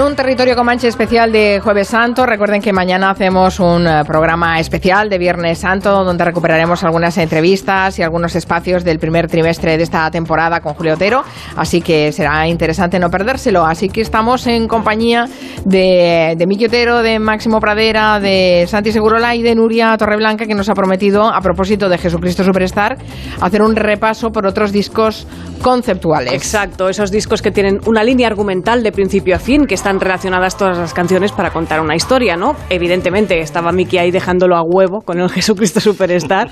[0.00, 4.58] En un territorio comanche especial de Jueves Santo, recuerden que mañana hacemos un eh, programa
[4.58, 9.82] especial de Viernes Santo donde recuperaremos algunas entrevistas y algunos espacios del primer trimestre de
[9.82, 11.22] esta temporada con Julio Otero,
[11.54, 13.66] así que será interesante no perdérselo.
[13.66, 15.26] Así que estamos en compañía
[15.66, 20.54] de, de Miki Otero, de Máximo Pradera, de Santi Segurola y de Nuria Torreblanca que
[20.54, 22.96] nos ha prometido, a propósito de Jesucristo Superstar,
[23.42, 25.26] hacer un repaso por otros discos
[25.60, 26.32] conceptuales.
[26.32, 30.56] Exacto, esos discos que tienen una línea argumental de principio a fin, que están relacionadas
[30.56, 32.54] todas las canciones para contar una historia, ¿no?
[32.68, 36.48] Evidentemente estaba Mickey ahí dejándolo a huevo con el Jesucristo Superstar.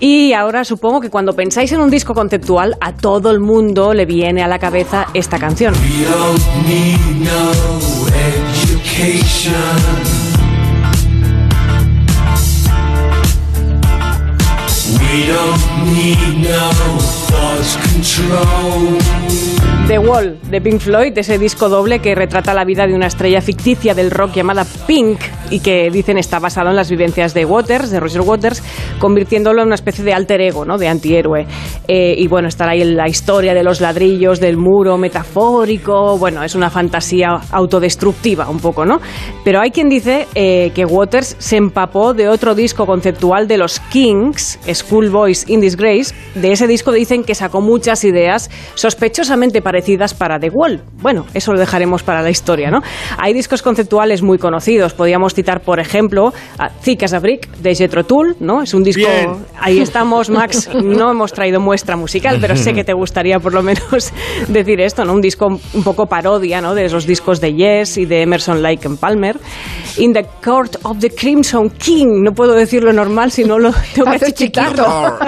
[0.00, 4.06] Y ahora supongo que cuando pensáis en un disco conceptual, a todo el mundo le
[4.06, 5.74] viene a la cabeza esta canción.
[19.86, 23.40] The Wall de Pink Floyd, ese disco doble que retrata la vida de una estrella
[23.40, 27.90] ficticia del rock llamada Pink y que dicen está basado en las vivencias de Waters,
[27.90, 28.62] de Roger Waters,
[28.98, 30.78] convirtiéndolo en una especie de alter ego, ¿no?
[30.78, 31.46] de antihéroe.
[31.88, 36.54] Eh, y bueno, estará ahí la historia de los ladrillos, del muro metafórico, bueno, es
[36.54, 39.00] una fantasía autodestructiva un poco, ¿no?
[39.44, 43.80] Pero hay quien dice eh, que Waters se empapó de otro disco conceptual de los
[43.80, 46.14] Kings, Schoolboys in Disgrace.
[46.34, 50.82] De ese disco dicen que sacó muchas ideas sospechosamente parecidas para The Wall.
[51.00, 52.82] Bueno, eso lo dejaremos para la historia, ¿no?
[53.16, 54.92] Hay discos conceptuales muy conocidos.
[54.92, 58.60] Podríamos citar, por ejemplo, a Thick as a Brick de Jethro Tull, ¿no?
[58.60, 59.00] Es un disco...
[59.08, 59.30] Bien.
[59.58, 60.68] Ahí estamos, Max.
[60.74, 64.12] No hemos traído muestra musical, pero sé que te gustaría por lo menos
[64.48, 65.14] decir esto, ¿no?
[65.14, 66.74] Un disco un poco parodia, ¿no?
[66.74, 69.38] De esos discos de Yes y de Emerson Lake and Palmer.
[69.96, 72.22] In the Court of the Crimson King.
[72.22, 75.18] No puedo decirlo normal, si no lo tengo que achiquitarlo.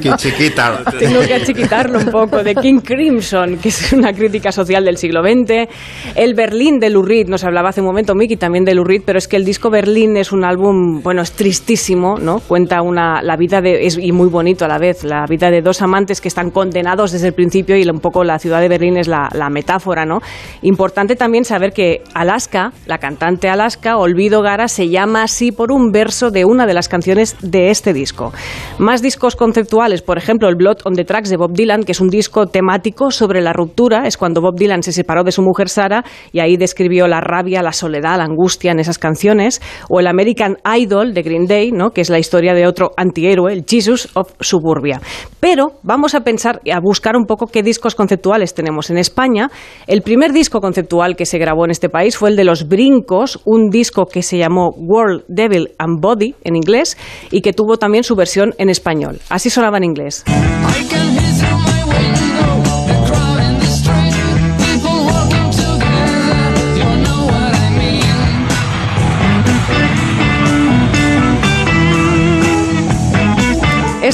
[0.00, 0.82] Qué chiquita.
[0.98, 2.42] Tengo que achiquitarlo un poco.
[2.42, 5.68] De King Crimson, que es una crítica social del siglo XX.
[6.14, 9.02] El Berlín de Lou Reed, nos hablaba hace un momento Mickey también de Lou Reed,
[9.04, 12.40] pero es que el disco Berlín es un álbum, bueno, es tristísimo, ¿no?
[12.40, 15.62] Cuenta una, la vida de, es, y muy bonito a la vez, la vida de
[15.62, 18.96] dos amantes que están condenados desde el principio y un poco la ciudad de Berlín
[18.96, 20.20] es la, la metáfora, ¿no?
[20.62, 25.92] Importante también saber que Alaska, la cantante Alaska, Olvido Gara, se llama así por un
[25.92, 28.32] verso de una de las canciones de este disco.
[28.78, 32.00] Más discos conceptuales, por ejemplo, el Blood on the Tracks de Bob Dylan, que es
[32.00, 35.68] un disco temático sobre la ruptura es cuando Bob Dylan se separó de su mujer
[35.68, 39.60] Sara y ahí describió la rabia, la soledad, la angustia en esas canciones.
[39.88, 41.90] O el American Idol de Green Day, ¿no?
[41.90, 45.00] que es la historia de otro antihéroe, el Jesus of Suburbia.
[45.40, 49.50] Pero vamos a pensar y a buscar un poco qué discos conceptuales tenemos en España.
[49.86, 53.40] El primer disco conceptual que se grabó en este país fue el de Los Brincos,
[53.44, 56.96] un disco que se llamó World Devil and Body en inglés
[57.30, 59.18] y que tuvo también su versión en español.
[59.28, 60.24] Así sonaba en inglés.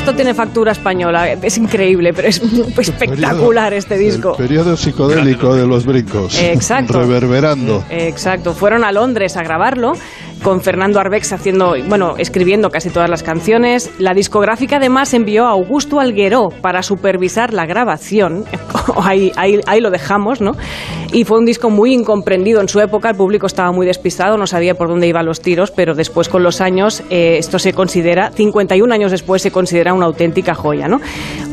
[0.09, 2.41] Esto tiene factura española, es increíble, pero es
[2.79, 4.31] espectacular este disco.
[4.31, 6.35] El periodo psicodélico de los brincos.
[6.41, 6.99] Exacto.
[6.99, 7.85] Reverberando.
[7.91, 8.55] Exacto.
[8.55, 9.93] Fueron a Londres a grabarlo
[10.43, 13.91] con Fernando Arbex haciendo, bueno, escribiendo casi todas las canciones.
[13.99, 18.45] La discográfica además envió a Augusto Algueró para supervisar la grabación.
[19.03, 20.53] ahí, ahí, ahí lo dejamos, ¿no?
[21.13, 23.11] Y fue un disco muy incomprendido en su época.
[23.11, 26.43] El público estaba muy despistado, no sabía por dónde iban los tiros, pero después con
[26.43, 31.01] los años eh, esto se considera, 51 años después se considera una auténtica joya, ¿no?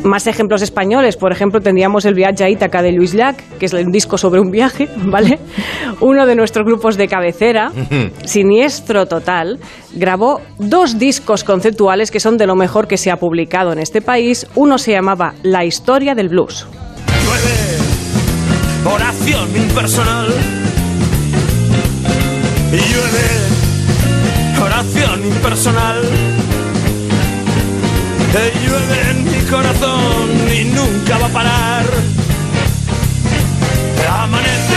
[0.03, 3.73] Más ejemplos españoles, por ejemplo, tendríamos el Viaje a Ítaca de Luis Llach, que es
[3.73, 5.39] un disco sobre un viaje, ¿vale?
[6.01, 7.71] Uno de nuestros grupos de cabecera,
[8.25, 9.59] Siniestro Total,
[9.93, 14.01] grabó dos discos conceptuales que son de lo mejor que se ha publicado en este
[14.01, 14.47] país.
[14.55, 16.67] Uno se llamaba La historia del blues.
[18.85, 20.27] oración impersonal.
[22.71, 23.27] Llueve,
[24.61, 26.01] oración impersonal.
[28.35, 31.85] Llueve en mi corazón y nunca va a parar.
[34.09, 34.74] Amanece.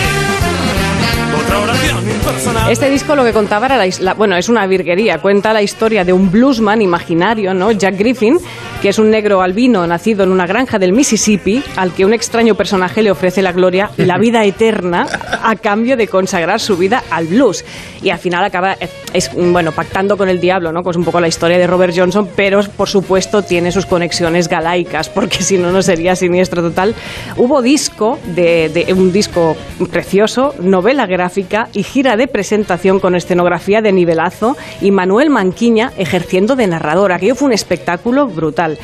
[2.71, 6.13] Este disco lo que contaba era la, bueno, es una virguería, cuenta la historia de
[6.13, 7.73] un bluesman imaginario, ¿no?
[7.73, 8.39] Jack Griffin,
[8.83, 12.55] que es un negro albino nacido en una granja del Mississippi, al que un extraño
[12.55, 15.07] personaje le ofrece la gloria y la vida eterna
[15.43, 17.65] a cambio de consagrar su vida al blues.
[18.03, 20.83] Y al final acaba, eh, es, bueno, pactando con el diablo, ¿no?
[20.85, 24.49] Que es un poco la historia de Robert Johnson, pero por supuesto tiene sus conexiones
[24.49, 26.95] galaicas, porque si no, no sería siniestro total.
[27.37, 29.57] Hubo disco, de, de- un disco
[29.91, 31.38] precioso, novela gráfica
[31.73, 37.13] y gira de presentación con escenografía de nivelazo y Manuel Manquiña ejerciendo de narrador.
[37.13, 38.79] Aquello fue un espectáculo brutal.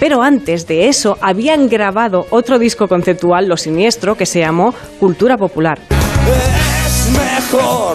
[0.00, 5.36] Pero antes de eso habían grabado otro disco conceptual, Lo Siniestro, que se llamó Cultura
[5.36, 5.78] Popular.
[6.26, 7.94] Es mejor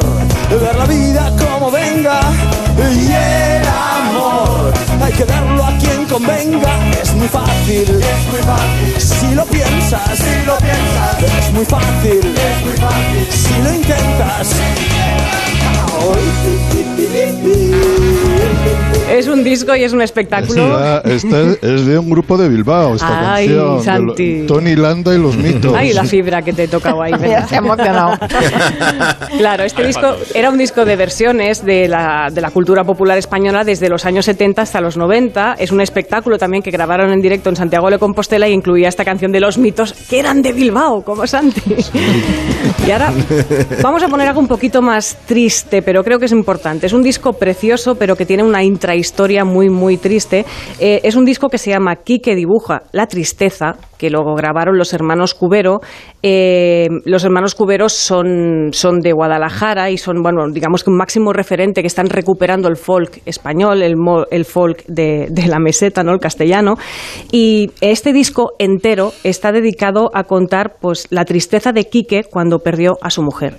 [0.50, 2.22] ver la vida como venga
[6.24, 6.90] convenga.
[7.02, 8.94] Es muy fácil, es muy fácil.
[9.00, 13.28] Si lo piensas, si lo piensas, es muy fácil, es muy fácil.
[13.30, 14.56] Si lo intentas.
[19.12, 20.78] Es un disco y es un espectáculo.
[21.04, 23.78] Esta, esta es de un grupo de Bilbao, esta Ay, canción.
[23.80, 24.40] de Santi.
[24.42, 25.74] lo- Tony Landa y los mitos.
[25.76, 27.12] Ay, la fibra que te toca ahí.
[27.30, 28.18] Ya se ha emocionado.
[29.38, 33.64] Claro, este disco era un disco de versiones de la, de la cultura popular española
[33.64, 35.56] desde los años 70 hasta los 90.
[35.60, 39.06] Es un espectáculo también que grabaron en directo en Santiago de Compostela y incluía esta
[39.06, 41.62] canción de los mitos que eran de Bilbao, como Santi.
[42.88, 43.14] Y ahora
[43.84, 46.88] vamos a poner algo un poquito más triste, pero creo que es importante.
[46.88, 50.46] Es un disco precioso, pero que tiene una intrahistoria muy, muy triste.
[50.80, 54.94] Eh, es un disco que se llama Quique dibuja la tristeza, que luego grabaron los
[54.94, 55.82] hermanos Cubero.
[56.24, 61.34] Eh, los hermanos Cuberos son, son de Guadalajara y son, bueno, digamos que un máximo
[61.34, 63.96] referente que están recuperando el folk español, el,
[64.32, 66.14] el folk de, de la meseta, ¿no?
[66.14, 66.76] el castellano.
[67.32, 72.98] Y este disco entero está dedicado a contar pues, la tristeza de Quique cuando perdió
[73.02, 73.58] a su mujer.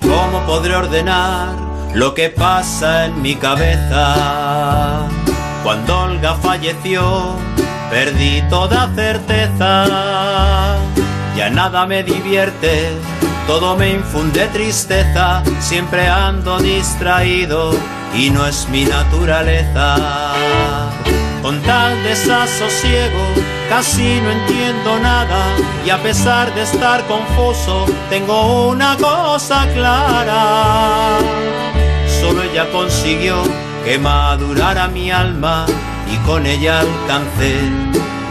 [0.00, 1.56] ¿Cómo podré ordenar
[1.94, 5.08] lo que pasa en mi cabeza?
[5.62, 7.34] Cuando Olga falleció,
[7.90, 10.76] perdí toda certeza.
[11.36, 12.90] Ya nada me divierte,
[13.46, 15.42] todo me infunde tristeza.
[15.60, 17.72] Siempre ando distraído
[18.14, 19.96] y no es mi naturaleza.
[21.42, 23.24] Con tal desasosiego,
[23.68, 25.46] casi no entiendo nada.
[25.86, 31.18] Y a pesar de estar confuso, tengo una cosa clara.
[32.20, 33.42] Solo ella consiguió
[33.84, 35.66] que madurara mi alma
[36.12, 37.54] y con ella alcancé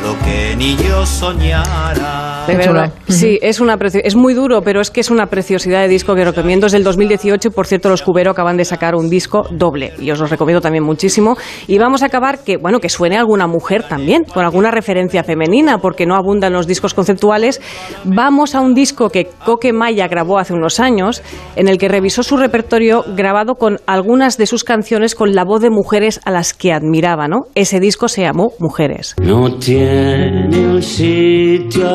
[0.03, 2.16] lo que ni yo soñara.
[2.47, 2.93] De verdad.
[3.07, 6.15] Sí, es, una preci- es muy duro, pero es que es una preciosidad de disco
[6.15, 6.67] que recomiendo.
[6.67, 10.11] Es del 2018 y, por cierto, los Cubero acaban de sacar un disco doble y
[10.11, 11.37] os lo recomiendo también muchísimo.
[11.67, 15.77] Y vamos a acabar que, bueno, que suene alguna mujer también, con alguna referencia femenina,
[15.79, 17.61] porque no abundan los discos conceptuales.
[18.03, 21.21] Vamos a un disco que Coque Maya grabó hace unos años,
[21.55, 25.61] en el que revisó su repertorio grabado con algunas de sus canciones con la voz
[25.61, 27.43] de mujeres a las que admiraba, ¿no?
[27.55, 29.15] Ese disco se llamó Mujeres.
[29.21, 31.87] No tiene un sitio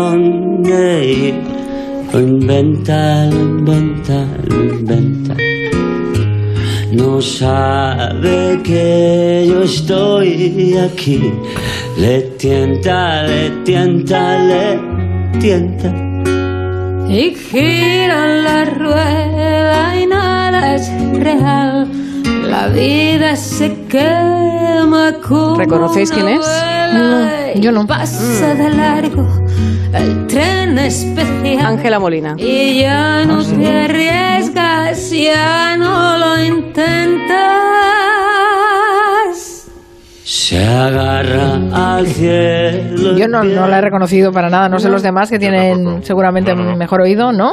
[0.00, 1.34] a donde reír.
[2.12, 5.36] Lo inventa, lo inventa, lo inventa.
[6.92, 11.32] No sabe que yo estoy aquí.
[11.98, 14.80] Le tienta, le tienta, le
[15.38, 15.88] tienta.
[17.08, 21.88] Y gira la rueda y nada es real.
[22.50, 26.40] La vida se quema como ¿Reconocéis quién es?
[26.92, 27.86] No, yo no.
[27.86, 29.24] Pasa de largo
[29.94, 31.66] el tren especial.
[31.66, 32.34] Ángela Molina.
[32.36, 37.30] Y ya no te arriesgas, ya no lo intentas.
[40.24, 43.16] Se agarra al cielo.
[43.16, 44.68] Yo no, no la he reconocido para nada.
[44.68, 47.52] No sé los demás que tienen seguramente mejor oído, ¿no?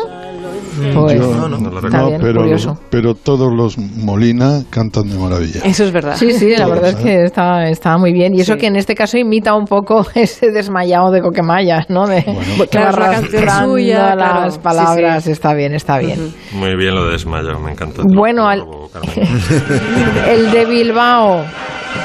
[0.78, 1.48] Pues Yo
[1.84, 2.78] está bien, pero, curioso.
[2.90, 5.62] pero todos los Molina cantan de maravilla.
[5.64, 6.16] Eso es verdad.
[6.16, 7.04] Sí, sí, la Todos, verdad es ¿eh?
[7.04, 8.34] que está, está muy bien.
[8.36, 12.06] Y eso que en este caso imita un poco ese desmayado de Coquemaya, ¿no?
[12.08, 12.24] De,
[12.72, 15.24] Claro, va canción suya, las palabras.
[15.24, 15.32] sí.
[15.32, 16.34] Está bien, está bien.
[16.54, 18.04] Muy bien lo de desmayo, me encanta.
[18.06, 18.64] Bueno, al-
[20.30, 21.44] el de Bilbao.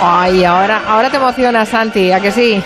[0.01, 2.63] Ay, ahora, ahora te emociona, Santi, ¿a que sí?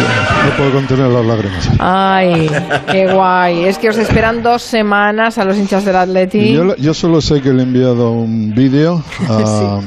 [0.00, 1.70] No puedo contener las lágrimas.
[1.78, 2.50] Ay,
[2.90, 3.64] qué guay.
[3.64, 6.52] Es que os esperan dos semanas a los hinchas del Atleti.
[6.52, 9.80] Yo, yo solo sé que le he enviado un vídeo a,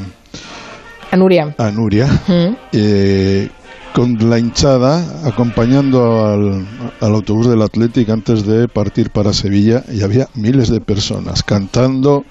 [1.11, 1.55] A Nuria.
[1.57, 2.55] a Nuria Mm.
[2.71, 3.49] eh,
[3.93, 6.65] con la hinchada acompañando al,
[6.99, 12.25] al autobús del Athletic antes de partir para Sevilla y había miles de personas cantando.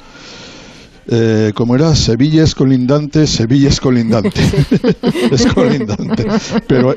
[1.15, 4.41] Eh, como era Sevilla es colindante, Sevilla es colindante,
[5.31, 6.25] es colindante,
[6.67, 6.95] pero,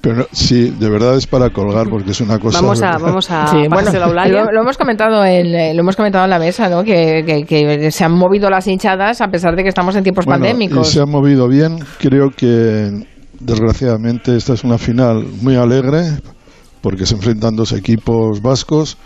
[0.00, 2.60] pero no, sí, de verdad es para colgar porque es una cosa.
[2.60, 6.22] Vamos a, vamos a Sí, bueno, lo, lo hemos comentado en, eh, lo hemos comentado
[6.24, 6.84] en la mesa, ¿no?
[6.84, 10.24] Que, que- que se han movido las hinchadas a pesar de que estamos en tiempos
[10.24, 10.88] Bueno, Y pandémicos.
[10.90, 11.78] se ha movido bien.
[11.98, 12.92] Creo que,
[13.40, 16.02] desgraciadamente, esta es una final muy alegre
[16.80, 18.98] porque se enfrentan dos equipos vascos,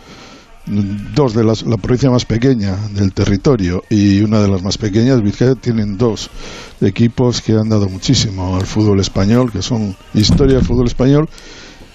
[0.66, 5.22] dos de las, la provincia más pequeña del territorio y una de las más pequeñas,
[5.22, 6.30] Vizcaya, tienen dos
[6.80, 11.28] equipos que han dado muchísimo al fútbol español, que son historia del fútbol español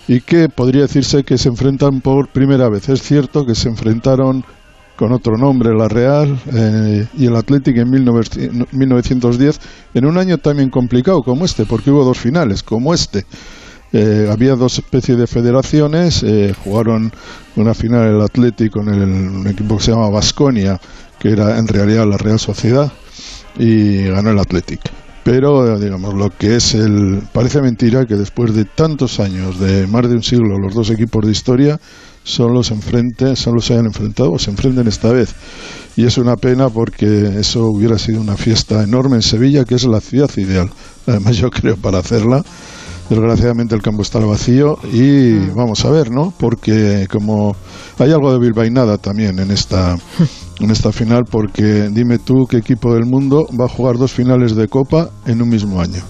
[0.07, 2.89] y que podría decirse que se enfrentan por primera vez.
[2.89, 4.43] Es cierto que se enfrentaron
[4.97, 9.59] con otro nombre, la Real eh, y el Athletic en 1900 1910,
[9.93, 13.25] en un año también complicado como este, porque hubo dos finales, como este.
[13.93, 17.11] Eh, había dos especies de federaciones, eh, jugaron
[17.55, 20.79] una final el Athletic con el, un equipo que se llama Vasconia,
[21.19, 22.91] que era en realidad la Real Sociedad,
[23.57, 24.81] y ganó el Athletic.
[25.23, 27.21] Pero, eh, digamos, lo que es el.
[27.33, 31.25] Parece mentira que después de tantos años, de más de un siglo, los dos equipos
[31.25, 31.79] de historia
[32.23, 35.35] solo se enfrenten, solo se hayan enfrentado o se enfrenten esta vez.
[35.97, 39.83] Y es una pena porque eso hubiera sido una fiesta enorme en Sevilla, que es
[39.83, 40.69] la ciudad ideal.
[41.07, 42.43] Además, yo creo para hacerla.
[43.09, 46.33] Desgraciadamente el campo está vacío y vamos a ver, ¿no?
[46.37, 47.55] Porque como
[47.99, 49.95] hay algo de bilbainada también en esta
[50.59, 54.55] en esta final, porque dime tú qué equipo del mundo va a jugar dos finales
[54.55, 56.01] de Copa en un mismo año.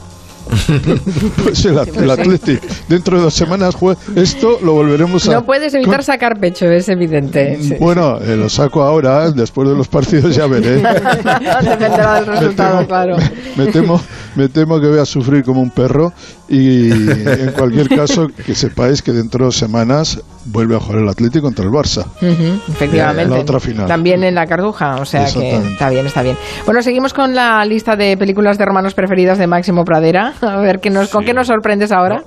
[1.43, 2.61] Pues el, el Athletic.
[2.87, 3.99] Dentro de dos semanas juega.
[4.15, 5.33] Esto lo volveremos a.
[5.33, 7.57] No puedes evitar sacar pecho, es evidente.
[7.61, 7.75] Sí.
[7.79, 10.75] Bueno, eh, lo saco ahora, después de los partidos ya veré.
[11.61, 13.17] Dependerá del resultado, claro.
[13.55, 13.99] Me temo,
[14.35, 16.11] me temo que voy a sufrir como un perro
[16.49, 21.09] y en cualquier caso que sepáis que dentro de dos semanas vuelve a jugar el
[21.09, 22.05] Atlético contra el Barça.
[22.21, 23.35] Ujú, efectivamente.
[23.35, 23.87] La otra final.
[23.87, 26.37] También en la Cartuja, o sea que está bien, está bien.
[26.65, 30.33] Bueno, seguimos con la lista de películas de hermanos preferidas de Máximo Pradera.
[30.41, 32.23] A ver, ¿qué nos, ¿con qué nos sorprendes ahora?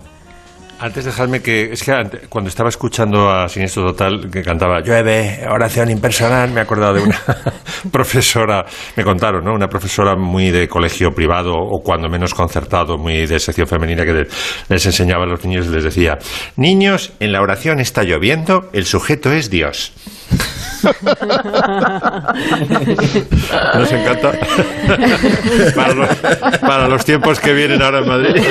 [0.82, 5.46] Antes dejadme que, es que ante- cuando estaba escuchando a Siniestro Total, que cantaba llueve,
[5.46, 7.20] oración impersonal, me he acordado de una
[7.92, 8.64] profesora,
[8.96, 9.52] me contaron, ¿no?
[9.52, 14.26] Una profesora muy de colegio privado o cuando menos concertado, muy de sección femenina que
[14.70, 16.18] les enseñaba a los niños y les decía,
[16.56, 19.92] niños, en la oración está lloviendo, el sujeto es Dios.
[23.74, 24.32] Nos encanta.
[25.74, 26.08] para, los,
[26.58, 28.42] para los tiempos que vienen ahora en Madrid.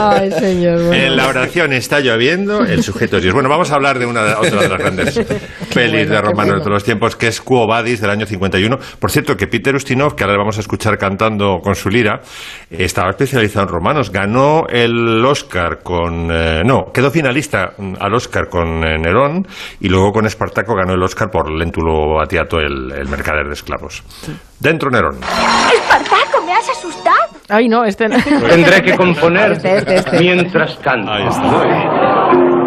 [0.00, 0.78] Ay, señor.
[0.86, 0.94] bueno.
[0.94, 3.34] En la oración está lloviendo, el sujeto es Dios.
[3.34, 5.20] Bueno, vamos a hablar de una de- otra de las grandes
[5.74, 8.76] pelis de Romano de todos los tiempos, que es Quo Vadis del año 51.
[8.98, 12.20] Por cierto, que Peter Ustinov, que ahora le vamos a escuchar cantando con su lira,
[12.70, 14.10] estaba especializado en romanos.
[14.10, 16.30] Ganó el Oscar con...
[16.30, 19.46] eh, no, quedó finalista mm, al Oscar con eh, Nerón
[19.80, 24.02] y luego con Espartaco ganó el Oscar por Lentulo Atiato, el, el mercader de esclavos.
[24.60, 25.18] Dentro Nerón.
[25.74, 27.16] Espartaco, me has asustado.
[27.48, 28.16] Ay, no, este no.
[28.22, 30.18] Tendré que componer Este, este, este.
[30.20, 31.10] mientras canto.
[31.10, 32.66] Ahí está.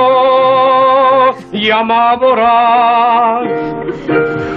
[0.00, 3.48] Oh, llamadoras.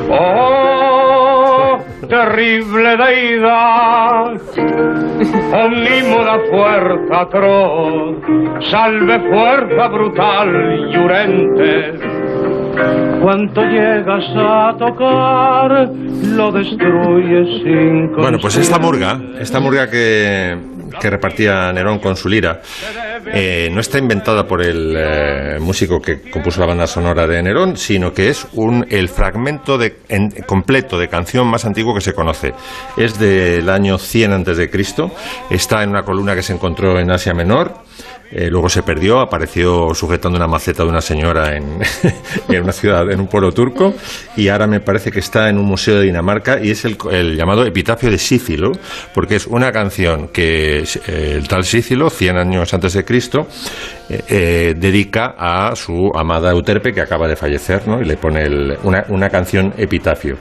[0.10, 0.71] Oh,
[2.12, 4.42] terrible deidad.
[5.54, 8.18] Animo la fuerza atroz,
[8.70, 11.94] salve fuerza brutal y urente.
[13.22, 15.90] Cuanto llegas a tocar,
[16.36, 20.58] lo destruyes sin Bueno, pues esta murga, esta murga que,
[21.00, 22.62] que repartía Nerón con su lira,
[23.34, 27.78] eh, no está inventada por el eh, músico que compuso la banda sonora de Nerón,
[27.78, 32.14] sino que es un, el fragmento de, en- completo de canción más antiguo que se
[32.14, 32.54] conoce.
[32.98, 35.12] Es del año 100 antes de Cristo,
[35.50, 37.74] está en una columna que se encontró en Asia Menor.
[38.32, 41.80] Eh, luego se perdió, apareció sujetando una maceta de una señora en,
[42.50, 43.94] en una ciudad, en un pueblo turco,
[44.38, 47.36] y ahora me parece que está en un museo de Dinamarca y es el, el
[47.38, 48.72] llamado Epitafio de Sífilo,
[49.14, 53.48] porque es una canción que eh, el tal Sífilo, 100 años antes de Cristo,
[54.10, 58.02] eh, dedica a su amada Euterpe que acaba de fallecer, ¿no?
[58.02, 60.38] Y le pone el- una, una canción epitafio.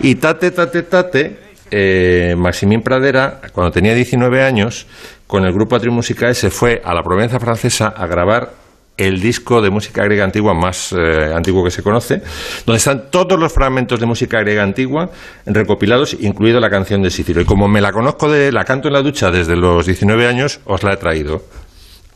[0.00, 1.36] Y tate, tate, tate,
[1.70, 4.86] eh, Maximín Pradera, cuando tenía 19 años,
[5.30, 8.50] con el grupo Atrium Musicae se fue a la Provenza francesa a grabar
[8.96, 12.20] el disco de música griega antigua más eh, antiguo que se conoce,
[12.66, 15.08] donde están todos los fragmentos de música griega antigua
[15.46, 17.40] recopilados, incluido la canción de Sícilo.
[17.40, 20.60] Y como me la conozco de la canto en la ducha desde los 19 años,
[20.64, 21.42] os la he traído.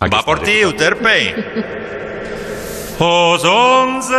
[0.03, 1.37] Va por ti, Euterpe.
[2.99, 4.17] Os onze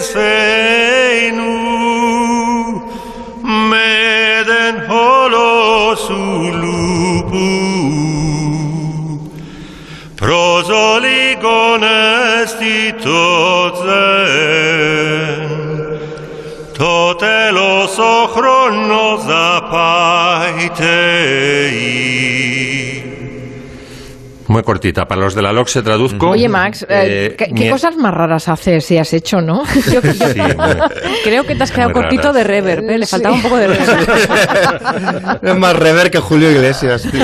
[0.00, 1.66] sveinu
[3.42, 4.86] meden
[7.26, 9.20] σκοπού
[10.14, 11.82] προζολίγον
[12.42, 13.06] αισθητότσεν
[16.78, 19.20] το τέλος ο χρόνος
[19.56, 20.86] απαιτεί
[24.48, 25.06] Muy cortita.
[25.06, 26.30] Para los de la LOC se traduzco.
[26.30, 26.86] Oye, Max, eh,
[27.32, 29.64] Eh, ¿qué, qué mi- cosas más raras haces si has hecho, no?
[29.72, 29.96] Sí,
[30.56, 30.76] muy-
[31.24, 32.34] Creo que te has quedado cortito raras.
[32.36, 32.98] de reverb, ¿eh?
[32.98, 35.38] le faltaba un poco de reverb.
[35.42, 37.06] Es más rever que Julio Iglesias.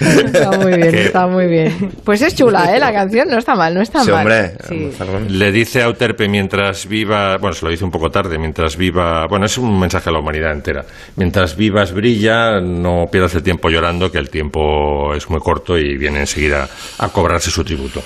[0.00, 1.92] Está muy bien, está muy bien.
[2.04, 2.78] Pues es chula, ¿eh?
[2.80, 4.20] La canción no está mal, no está Sí, mal.
[4.20, 4.90] hombre, Sí.
[5.28, 9.26] Le dice a Euterpe mientras viva, bueno, se lo dice un poco tarde, mientras viva,
[9.26, 10.84] bueno, es un mensaje a la humanidad entera.
[11.16, 15.96] Mientras vivas brilla, no pierdas el tiempo llorando, que el tiempo es muy corto y
[15.96, 18.02] viene enseguida a cobrarse su tributo.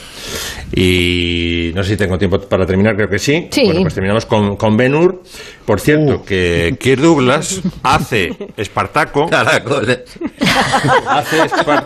[0.74, 3.48] Y no sé si tengo tiempo para terminar, creo que sí.
[3.50, 3.64] Sí.
[3.66, 5.22] Bueno, pues terminamos con, con Ben Hur.
[5.64, 9.28] Por cierto, que Kirk Douglas hace Espartaco.
[9.32, 9.62] hace
[11.44, 11.83] Espar-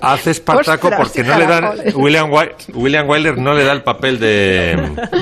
[0.00, 1.64] hace Espartaco Ostras, porque no le dan.
[1.94, 2.30] William,
[2.74, 4.76] William Wyler no le da el papel de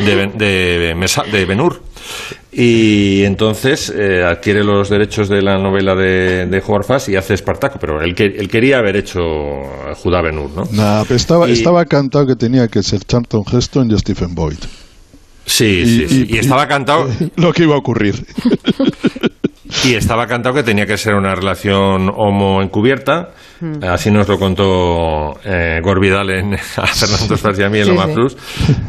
[0.04, 0.94] de,
[1.30, 1.82] de, Ben-Hur.
[2.52, 7.78] y entonces eh, adquiere los derechos de la novela de, de Howard y hace Espartaco
[7.80, 9.20] pero él, que- él quería haber hecho
[10.02, 10.64] Judá Ben-Hur ¿no?
[10.72, 14.58] Nah, pero estaba, Y- estaba cantado que tenía que ser Charlton Heston y Stephen Boyd.
[15.46, 16.26] sí, sí, sí.
[16.28, 18.24] y estaba cantado Lo que iba a ocurrir.
[19.82, 23.30] Y estaba cantado que tenía que ser una relación homo encubierta.
[23.60, 23.82] Mm.
[23.84, 28.06] Así nos lo contó eh, Gor Vidal en, a Fernando Fras y en Sí, Loma
[28.06, 28.12] sí.
[28.12, 28.36] Plus.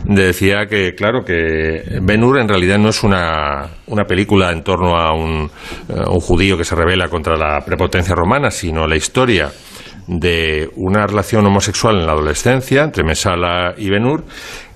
[0.03, 4.97] Decía que, claro, que Ben Hur en realidad no es una, una película en torno
[4.97, 5.49] a un,
[5.87, 9.49] eh, un judío que se rebela contra la prepotencia romana, sino la historia
[10.07, 14.25] de una relación homosexual en la adolescencia entre Mesala y Ben Hur.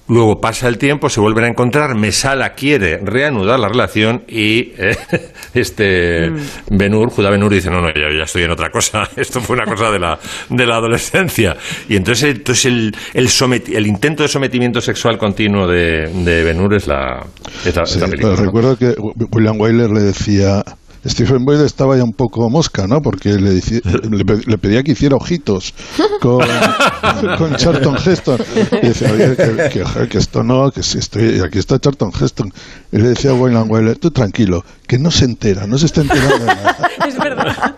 [0.07, 4.95] Luego pasa el tiempo, se vuelven a encontrar, Mesala quiere reanudar la relación y eh,
[5.55, 6.29] este
[6.69, 9.65] Ben-Hur, Judá Ben-Hur dice, no, no, ya, ya estoy en otra cosa, esto fue una
[9.65, 11.57] cosa de la, de la adolescencia.
[11.89, 16.75] Y entonces, entonces el, el, someti- el intento de sometimiento sexual continuo de, de Ben-Hur
[16.75, 17.25] es la,
[17.65, 18.35] es la, es Sí, la película.
[18.35, 20.63] recuerdo que Wi- William Wyler le decía.
[21.07, 23.01] Stephen Boyd estaba ya un poco mosca, ¿no?
[23.01, 25.73] Porque le, pedía que hiciera ojitos
[26.19, 26.45] con,
[27.37, 28.39] con Charlton Heston.
[28.81, 32.51] Y decía, oye, que, que, que esto no, que si estoy, aquí está Charlton Heston.
[32.91, 36.39] Y le decía a Wyler, tú tranquilo, que no se entera, no se está enterando
[36.39, 36.77] de nada.
[37.05, 37.75] Es verdad.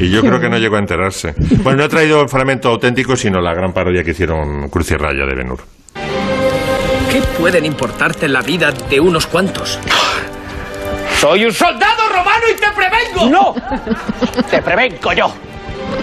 [0.00, 1.34] Y yo creo que no llegó a enterarse.
[1.62, 4.94] Bueno, no he traído el fragmento auténtico, sino la gran parodia que hicieron Cruz y
[4.94, 5.60] Raya de Ben-Hur.
[7.10, 9.78] ¿Qué pueden importarte la vida de unos cuantos?
[11.24, 13.30] Soy un soldado romano y te prevengo.
[13.30, 13.54] ¡No!
[14.50, 15.32] Te prevengo yo.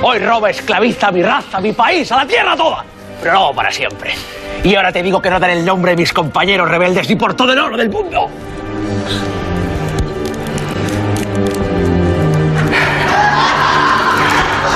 [0.02, 2.84] Hoy roba, esclaviza a mi raza, a mi país, a la tierra toda.
[3.22, 4.16] Pero no para siempre.
[4.64, 7.36] Y ahora te digo que no daré el nombre de mis compañeros rebeldes ni por
[7.36, 8.32] todo el oro del mundo.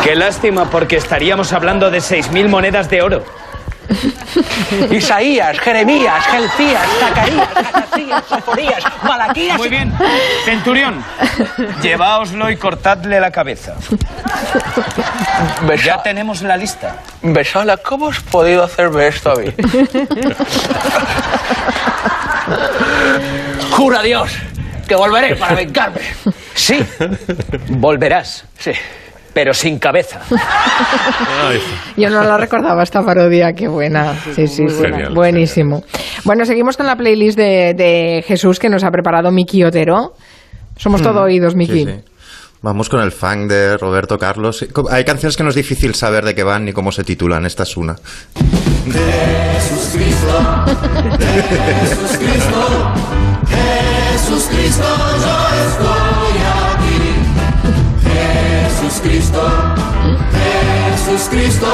[0.03, 3.23] Qué lástima, porque estaríamos hablando de 6.000 monedas de oro.
[4.91, 9.57] Isaías, Jeremías, Gelcías, Zacarías, Zacatrías, Sofonías, Malaquías.
[9.57, 9.93] Muy bien.
[10.45, 11.03] Centurión,
[11.81, 13.75] lleváoslo y cortadle la cabeza.
[15.83, 16.97] Ya tenemos la lista.
[17.21, 19.53] Besala, ¿cómo has podido hacerme esto a mí?
[23.71, 24.31] Jura Dios
[24.87, 26.01] que volveré para vengarme.
[26.53, 26.85] Sí,
[27.69, 28.71] volverás, sí,
[29.35, 30.21] pero sin cabeza.
[31.97, 34.15] Yo no la recordaba esta parodia, qué buena.
[34.33, 34.81] Sí, sí, sí.
[34.81, 35.83] Genial, Buenísimo.
[36.23, 40.13] Bueno, seguimos con la playlist de, de Jesús que nos ha preparado Miki Otero.
[40.77, 41.83] Somos todo oídos, Miki.
[41.83, 42.03] Sí, sí.
[42.61, 44.65] Vamos con el funk de Roberto Carlos.
[44.89, 47.45] Hay canciones que no es difícil saber de qué van ni cómo se titulan.
[47.45, 47.97] Esta es una.
[48.85, 50.65] Jesús Cristo,
[51.19, 52.93] Jesús Cristo,
[53.49, 54.83] Jesús Cristo,
[55.19, 56.64] yo estoy aquí.
[58.85, 59.41] Jesús Cristo,
[60.93, 61.67] Jesús Cristo,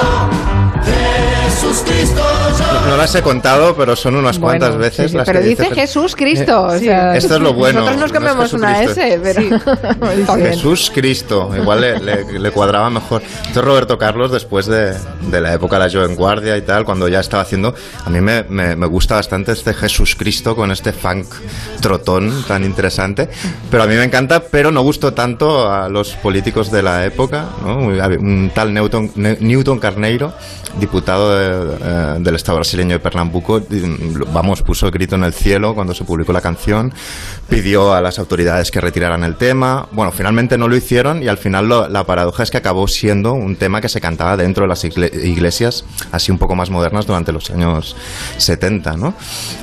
[1.45, 2.21] Jesús Cristo,
[2.57, 5.41] yo No las he contado, pero son unas Bueno, cuantas sí, veces sí, las pero
[5.41, 6.61] que dice dice Jesús Cristo.
[6.63, 6.85] o Sí.
[6.85, 9.01] sea, Esto es lo bueno, Nosotros nos no cambiamos una Jesucristo.
[9.01, 10.47] S, pero bien.
[10.53, 13.21] Jesús Cristo, igual le, le- le cuadraba mejor.
[13.45, 14.95] Esto es Roberto Carlos después de,
[15.29, 17.75] de la época de la Joven Guardia y tal, cuando ya estaba haciendo...
[18.05, 21.27] A mí me, me- me gusta bastante este Jesús Cristo con este funk
[21.81, 23.29] trotón tan interesante,
[23.69, 27.45] pero a mí me encanta, pero no gustó tanto a los políticos de la época,
[27.63, 27.77] ¿no?
[27.79, 30.33] Un tal Newton, Ne- Newton Carneiro,
[30.79, 33.61] diputado de, eh, del Estado brasileño de Pernambuco,
[34.33, 36.93] vamos, puso el grito en el cielo cuando se publicó la canción,
[37.49, 39.87] pidió a las autoridades que retiraran el tema.
[39.91, 43.33] Bueno, finalmente no lo hicieron y al final lo- la paradoja es que acabó siendo
[43.33, 47.05] un tema que se cantaba dentro de las igle- iglesias, así un poco más modernas
[47.05, 47.95] durante los años
[48.37, 49.13] 70, ¿no?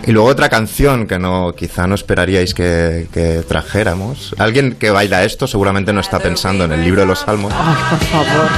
[0.07, 4.35] Y luego otra canción que no, quizá no esperaríais que, que trajéramos.
[4.39, 7.53] Alguien que baila esto seguramente no está pensando en el libro de los Salmos.
[7.53, 8.49] por favor.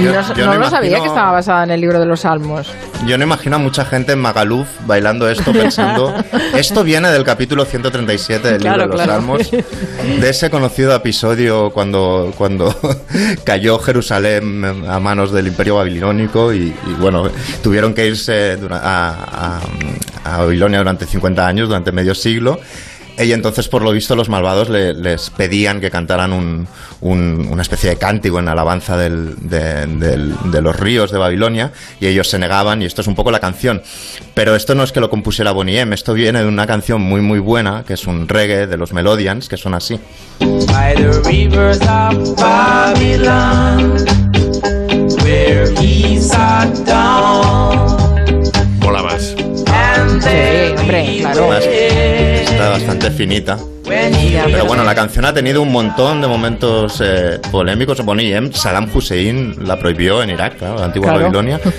[0.03, 2.07] Yo- no, yo no me lo sabía imagino- que estaba basada en el libro de
[2.07, 2.69] los Salmos.
[3.07, 6.13] Yo no imagino a mucha gente en Magaluf bailando esto pensando,
[6.55, 9.21] esto viene del capítulo 137 del Claro, libro de los claro.
[9.21, 9.51] Salmos,
[10.21, 12.75] de ese conocido episodio cuando, cuando
[13.45, 17.31] cayó Jerusalén a manos del imperio babilónico y, y, bueno,
[17.63, 19.61] tuvieron que irse a-
[20.25, 22.61] a Babilonia durante 50 años, durante medio siglo.
[23.21, 26.69] Y entonces, por lo visto, los malvados le- les pedían que cantaran un-
[27.01, 31.73] un- una especie de cántico en alabanza del- de, del- de los ríos de Babilonia
[32.01, 33.83] y ellos se negaban y esto es un poco la canción.
[34.35, 37.21] Pero esto no es que lo compusiera Bonnie M, esto viene de una canción muy
[37.21, 39.99] muy buena que es un reggae de los Melodians que son así.
[40.41, 43.97] by the rivers of Babylon,
[45.25, 47.97] where he sat down.
[48.81, 49.35] Mola más.
[49.67, 51.51] And there hombre, claro.
[51.53, 51.65] Además,
[52.59, 53.57] está bastante finita.
[53.85, 58.05] Pero bueno, la canción ha tenido un montón de momentos eh, polémicos.
[58.05, 61.25] Bonnie M, Saddam Hussein la prohibió en Irak, la antigua Claro.
[61.25, 61.61] Babilonia.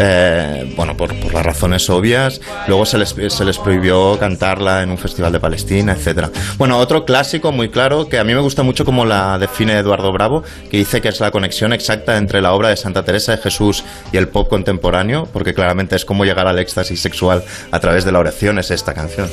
[0.00, 2.40] Eh, bueno, por, por las razones obvias.
[2.68, 6.30] Luego se les, se les prohibió cantarla en un festival de Palestina, etcétera.
[6.56, 10.12] Bueno, otro clásico muy claro que a mí me gusta mucho como la define Eduardo
[10.12, 13.38] Bravo, que dice que es la conexión exacta entre la obra de Santa Teresa de
[13.38, 13.82] Jesús
[14.12, 18.12] y el pop contemporáneo, porque claramente es como llegar al éxtasis sexual a través de
[18.12, 19.28] la oración, es esta canción.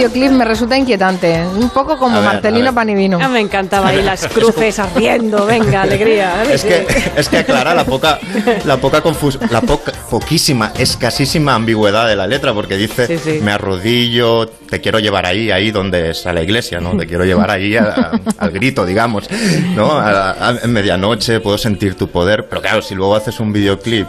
[0.00, 2.74] Videoclip me resulta inquietante, un poco como ver, Martelino.
[2.74, 3.18] Panivino.
[3.20, 6.42] Ah, me encantaba ahí las cruces ardiendo, venga, alegría.
[6.50, 6.86] Es que,
[7.16, 8.18] es que aclara la poca,
[8.64, 13.40] la poca confus- la poca, poquísima, escasísima ambigüedad de la letra, porque dice Sí, sí.
[13.42, 16.96] me arrodillo, te quiero llevar ahí, ahí donde está la iglesia, ¿no?
[16.96, 19.28] Te quiero llevar ahí a- a- al grito, digamos,
[19.74, 19.90] ¿no?
[19.92, 24.06] A- a- medianoche puedo sentir tu poder, pero claro, si luego haces un videoclip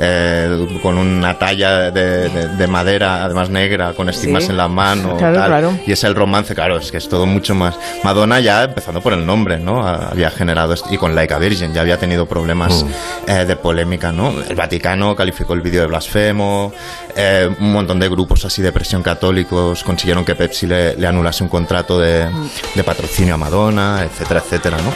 [0.00, 4.50] eh, con una talla de, de- de madera, además negra, con estigmas Sí.
[4.50, 5.78] en la mano, Claro, tal, claro.
[5.86, 7.74] y es el romance, claro, es que es todo mucho más.
[8.04, 9.86] Madonna ya, empezando por el nombre, ¿no?
[9.86, 12.84] Había generado, esto- y con Like a Virgin, ya había tenido problemas
[13.26, 14.32] eh, de polémica, ¿no?
[14.48, 16.72] El Vaticano calificó el vídeo de blasfemo,
[17.16, 21.42] eh, un montón de grupos así de presión católicos consiguieron que Pepsi le, le anulase
[21.42, 22.28] un contrato de,
[22.72, 24.92] de patrocinio a Madonna, etcétera, etcétera, ¿no?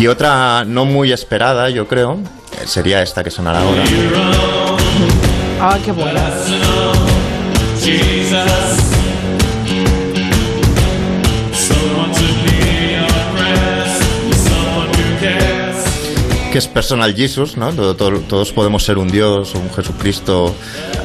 [0.00, 2.18] Y otra no muy esperada, yo creo,
[2.60, 3.84] eh, sería esta que sonará ahora.
[5.60, 6.20] Ah, qué buena.
[16.50, 17.72] Que es personal Jesus, ¿no?
[17.72, 20.54] Todo- todo- todos podemos ser un Dios un Jesucristo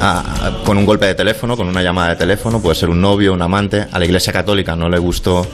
[0.00, 3.00] ah, ah, con un golpe de teléfono, con una llamada de teléfono, puede ser un
[3.00, 3.86] novio, un amante.
[3.92, 5.46] A la Iglesia Católica no le gustó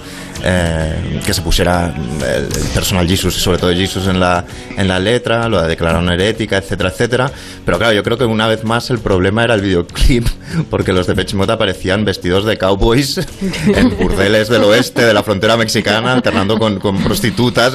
[0.45, 4.45] eh, que se pusiera el, el personal Jesus sobre todo Jesus en la,
[4.77, 7.31] en la letra, lo declararon herética, etcétera, etcétera.
[7.65, 10.27] Pero claro, yo creo que una vez más el problema era el videoclip,
[10.71, 13.19] porque los de Pechimota aparecían vestidos de cowboys
[13.67, 17.75] en burdeles del oeste, de la frontera mexicana, alternando con, con prostitutas.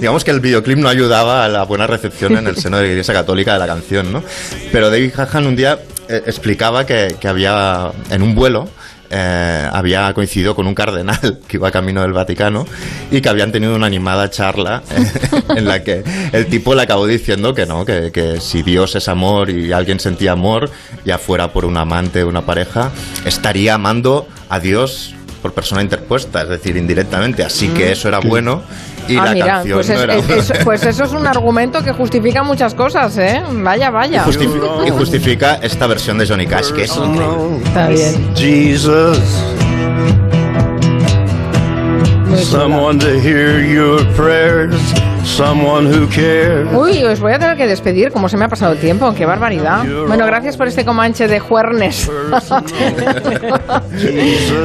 [0.00, 2.88] Digamos que el videoclip no ayudaba a la buena recepción en el seno de la
[2.90, 4.22] Iglesia Católica de la canción, ¿no?
[4.72, 5.78] Pero David Hahan un día
[6.08, 8.68] eh, explicaba que, que había en un vuelo
[9.08, 12.66] eh, había coincidido con un cardenal que iba camino del Vaticano
[13.10, 17.06] y que habían tenido una animada charla eh, en la que el tipo le acabó
[17.06, 20.70] diciendo que no, que, que si Dios es amor y alguien sentía amor,
[21.04, 22.90] ya fuera por un amante o una pareja,
[23.24, 27.44] estaría amando a Dios por persona interpuesta, es decir, indirectamente.
[27.44, 28.62] Así que eso era bueno
[29.08, 31.26] y ah, la mira, canción pues, no es- era es- eso, pues eso es un
[31.26, 33.42] argumento que justifica muchas cosas, ¿eh?
[33.52, 34.22] Vaya, vaya.
[34.26, 37.58] Y justifi- y justifica esta versión de Johnny Cash, que es increíble.
[37.64, 38.34] Está bien.
[38.34, 39.18] Jesus.
[42.50, 44.76] Someone to hear your prayers,
[45.26, 46.72] someone who cares.
[46.72, 49.26] Uy, os voy a tener que despedir, como se me ha pasado el tiempo, qué
[49.26, 49.84] barbaridad.
[50.06, 52.10] Bueno, gracias por este comanche de juernes.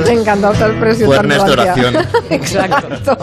[0.05, 1.95] me encantó expresión tan Juernes de oración.
[2.29, 3.17] Exacto.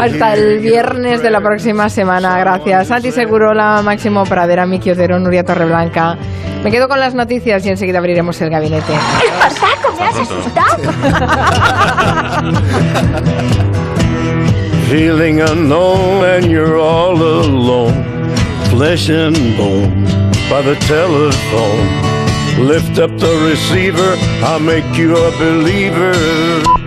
[0.00, 2.88] Hasta el viernes de la próxima semana, gracias.
[2.88, 6.16] Santi Segurola, Máximo Pradera, Miki Otero, Nuria Torreblanca.
[6.64, 8.92] Me quedo con las noticias y enseguida abriremos el gabinete.
[9.46, 10.76] Espartaco, me has asustado.
[14.88, 18.04] Feeling unknown and you're all alone.
[18.70, 20.04] Flesh and bone
[20.48, 22.64] by the telephone.
[22.64, 24.14] Lift up the receiver,
[24.46, 26.85] I'll make you a believer.